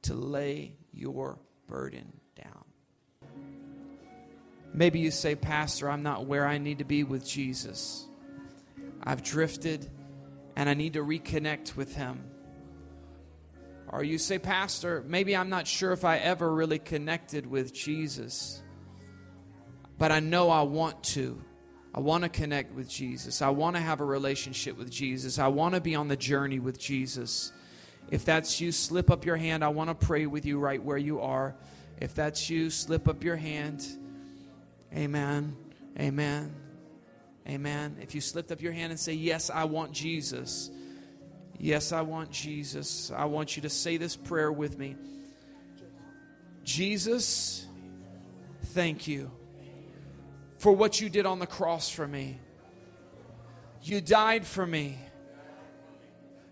to 0.03 0.15
lay 0.15 0.73
your 0.91 1.37
burden 1.67 2.19
down. 2.35 2.65
Maybe 4.73 4.99
you 4.99 5.11
say, 5.11 5.35
Pastor, 5.35 5.91
I'm 5.91 6.01
not 6.01 6.25
where 6.25 6.47
I 6.47 6.57
need 6.57 6.79
to 6.79 6.85
be 6.85 7.03
with 7.03 7.27
Jesus. 7.27 8.07
I've 9.03 9.21
drifted 9.21 9.91
and 10.55 10.67
I 10.67 10.73
need 10.73 10.93
to 10.93 11.03
reconnect 11.03 11.75
with 11.75 11.95
Him. 11.95 12.30
Or 13.91 14.03
you 14.03 14.17
say, 14.17 14.39
Pastor, 14.39 15.03
maybe 15.05 15.35
I'm 15.35 15.49
not 15.49 15.67
sure 15.67 15.91
if 15.91 16.05
I 16.05 16.17
ever 16.17 16.53
really 16.53 16.79
connected 16.79 17.45
with 17.45 17.73
Jesus, 17.73 18.61
but 19.97 20.11
I 20.11 20.19
know 20.19 20.49
I 20.49 20.61
want 20.61 21.03
to. 21.05 21.41
I 21.93 21.99
want 21.99 22.23
to 22.23 22.29
connect 22.29 22.73
with 22.73 22.89
Jesus. 22.89 23.41
I 23.41 23.49
want 23.49 23.75
to 23.75 23.81
have 23.81 23.99
a 23.99 24.05
relationship 24.05 24.77
with 24.77 24.89
Jesus. 24.89 25.39
I 25.39 25.49
want 25.49 25.75
to 25.75 25.81
be 25.81 25.93
on 25.93 26.07
the 26.07 26.15
journey 26.15 26.59
with 26.59 26.79
Jesus. 26.79 27.51
If 28.09 28.23
that's 28.23 28.61
you, 28.61 28.71
slip 28.71 29.11
up 29.11 29.25
your 29.25 29.35
hand. 29.35 29.63
I 29.63 29.67
want 29.67 29.89
to 29.89 30.05
pray 30.05 30.25
with 30.25 30.45
you 30.45 30.57
right 30.57 30.81
where 30.81 30.97
you 30.97 31.19
are. 31.19 31.55
If 31.99 32.15
that's 32.15 32.49
you, 32.49 32.69
slip 32.69 33.09
up 33.09 33.25
your 33.25 33.35
hand. 33.35 33.85
Amen. 34.95 35.55
Amen. 35.99 36.55
Amen. 37.47 37.97
If 38.01 38.15
you 38.15 38.21
slipped 38.21 38.51
up 38.51 38.61
your 38.61 38.71
hand 38.71 38.91
and 38.91 38.99
say, 38.99 39.13
Yes, 39.13 39.49
I 39.49 39.65
want 39.65 39.91
Jesus. 39.91 40.71
Yes, 41.63 41.91
I 41.91 42.01
want 42.01 42.31
Jesus. 42.31 43.11
I 43.15 43.25
want 43.25 43.55
you 43.55 43.61
to 43.61 43.69
say 43.69 43.97
this 43.97 44.15
prayer 44.15 44.51
with 44.51 44.79
me. 44.79 44.95
Jesus, 46.63 47.67
thank 48.63 49.07
you 49.07 49.29
for 50.57 50.71
what 50.71 50.99
you 50.99 51.07
did 51.07 51.27
on 51.27 51.37
the 51.37 51.45
cross 51.45 51.87
for 51.87 52.07
me. 52.07 52.39
You 53.83 54.01
died 54.01 54.47
for 54.47 54.65
me. 54.65 54.97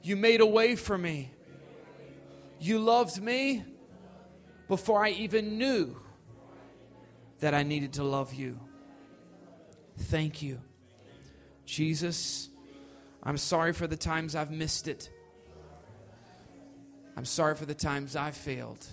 You 0.03 0.15
made 0.15 0.41
a 0.41 0.45
way 0.45 0.75
for 0.75 0.95
me. 0.95 1.31
You 2.59 2.77
loved 2.77 3.19
me 3.19 3.63
before 4.67 5.03
I 5.03 5.09
even 5.09 5.57
knew 5.57 5.99
that 7.39 7.55
I 7.55 7.63
needed 7.63 7.93
to 7.93 8.03
love 8.03 8.31
you. 8.31 8.59
Thank 9.97 10.43
you. 10.43 10.61
Jesus, 11.65 12.48
I'm 13.23 13.37
sorry 13.37 13.73
for 13.73 13.87
the 13.87 13.97
times 13.97 14.35
I've 14.35 14.51
missed 14.51 14.87
it. 14.87 15.09
I'm 17.17 17.25
sorry 17.25 17.55
for 17.55 17.65
the 17.65 17.75
times 17.75 18.15
I 18.15 18.31
failed. 18.31 18.85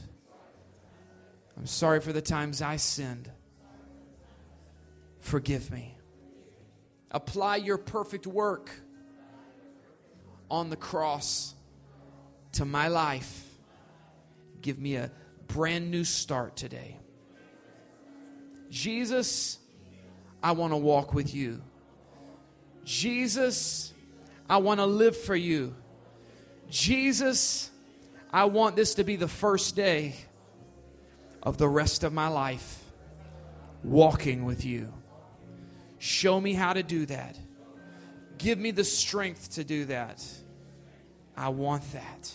I'm 1.56 1.66
sorry 1.66 2.00
for 2.00 2.12
the 2.12 2.22
times 2.22 2.60
I 2.60 2.76
sinned. 2.76 3.30
Forgive 5.20 5.70
me. 5.70 5.96
Apply 7.10 7.56
your 7.56 7.78
perfect 7.78 8.26
work 8.26 8.70
on 10.50 10.70
the 10.70 10.76
cross 10.76 11.54
to 12.52 12.64
my 12.64 12.88
life. 12.88 13.44
Give 14.60 14.78
me 14.78 14.96
a 14.96 15.10
brand 15.48 15.90
new 15.90 16.04
start 16.04 16.56
today. 16.56 16.98
Jesus, 18.70 19.58
I 20.42 20.52
want 20.52 20.72
to 20.72 20.76
walk 20.76 21.14
with 21.14 21.34
you. 21.34 21.62
Jesus, 22.84 23.92
I 24.48 24.58
want 24.58 24.80
to 24.80 24.86
live 24.86 25.16
for 25.16 25.36
you. 25.36 25.74
Jesus, 26.70 27.70
I 28.32 28.44
want 28.44 28.76
this 28.76 28.94
to 28.94 29.04
be 29.04 29.16
the 29.16 29.28
first 29.28 29.76
day 29.76 30.14
of 31.42 31.58
the 31.58 31.68
rest 31.68 32.04
of 32.04 32.12
my 32.12 32.28
life 32.28 32.82
walking 33.82 34.44
with 34.44 34.64
you. 34.64 34.92
Show 35.98 36.40
me 36.40 36.52
how 36.52 36.72
to 36.72 36.82
do 36.82 37.06
that. 37.06 37.38
Give 38.38 38.58
me 38.58 38.70
the 38.70 38.84
strength 38.84 39.54
to 39.54 39.64
do 39.64 39.86
that. 39.86 40.22
I 41.36 41.48
want 41.48 41.92
that. 41.92 42.32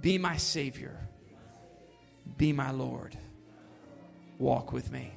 Be 0.00 0.18
my 0.18 0.36
Savior. 0.36 0.98
Be 2.36 2.52
my 2.52 2.70
Lord 2.70 3.16
walk 4.38 4.72
with 4.72 4.90
me. 4.92 5.12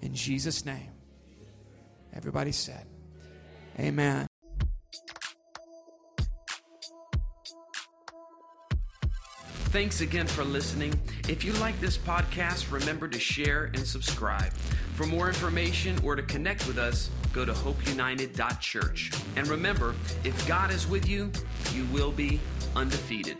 In 0.00 0.14
Jesus' 0.14 0.64
name. 0.64 0.92
Everybody 2.14 2.52
said, 2.52 2.86
Amen. 3.78 4.27
Thanks 9.70 10.00
again 10.00 10.26
for 10.26 10.44
listening. 10.44 10.98
If 11.28 11.44
you 11.44 11.52
like 11.54 11.78
this 11.78 11.98
podcast, 11.98 12.72
remember 12.72 13.06
to 13.06 13.18
share 13.18 13.64
and 13.74 13.86
subscribe. 13.86 14.50
For 14.94 15.04
more 15.04 15.28
information 15.28 15.98
or 16.02 16.16
to 16.16 16.22
connect 16.22 16.66
with 16.66 16.78
us, 16.78 17.10
go 17.34 17.44
to 17.44 17.52
hopeunited.church. 17.52 19.12
And 19.36 19.46
remember, 19.46 19.94
if 20.24 20.48
God 20.48 20.70
is 20.70 20.88
with 20.88 21.06
you, 21.06 21.30
you 21.74 21.84
will 21.92 22.12
be 22.12 22.40
undefeated. 22.74 23.36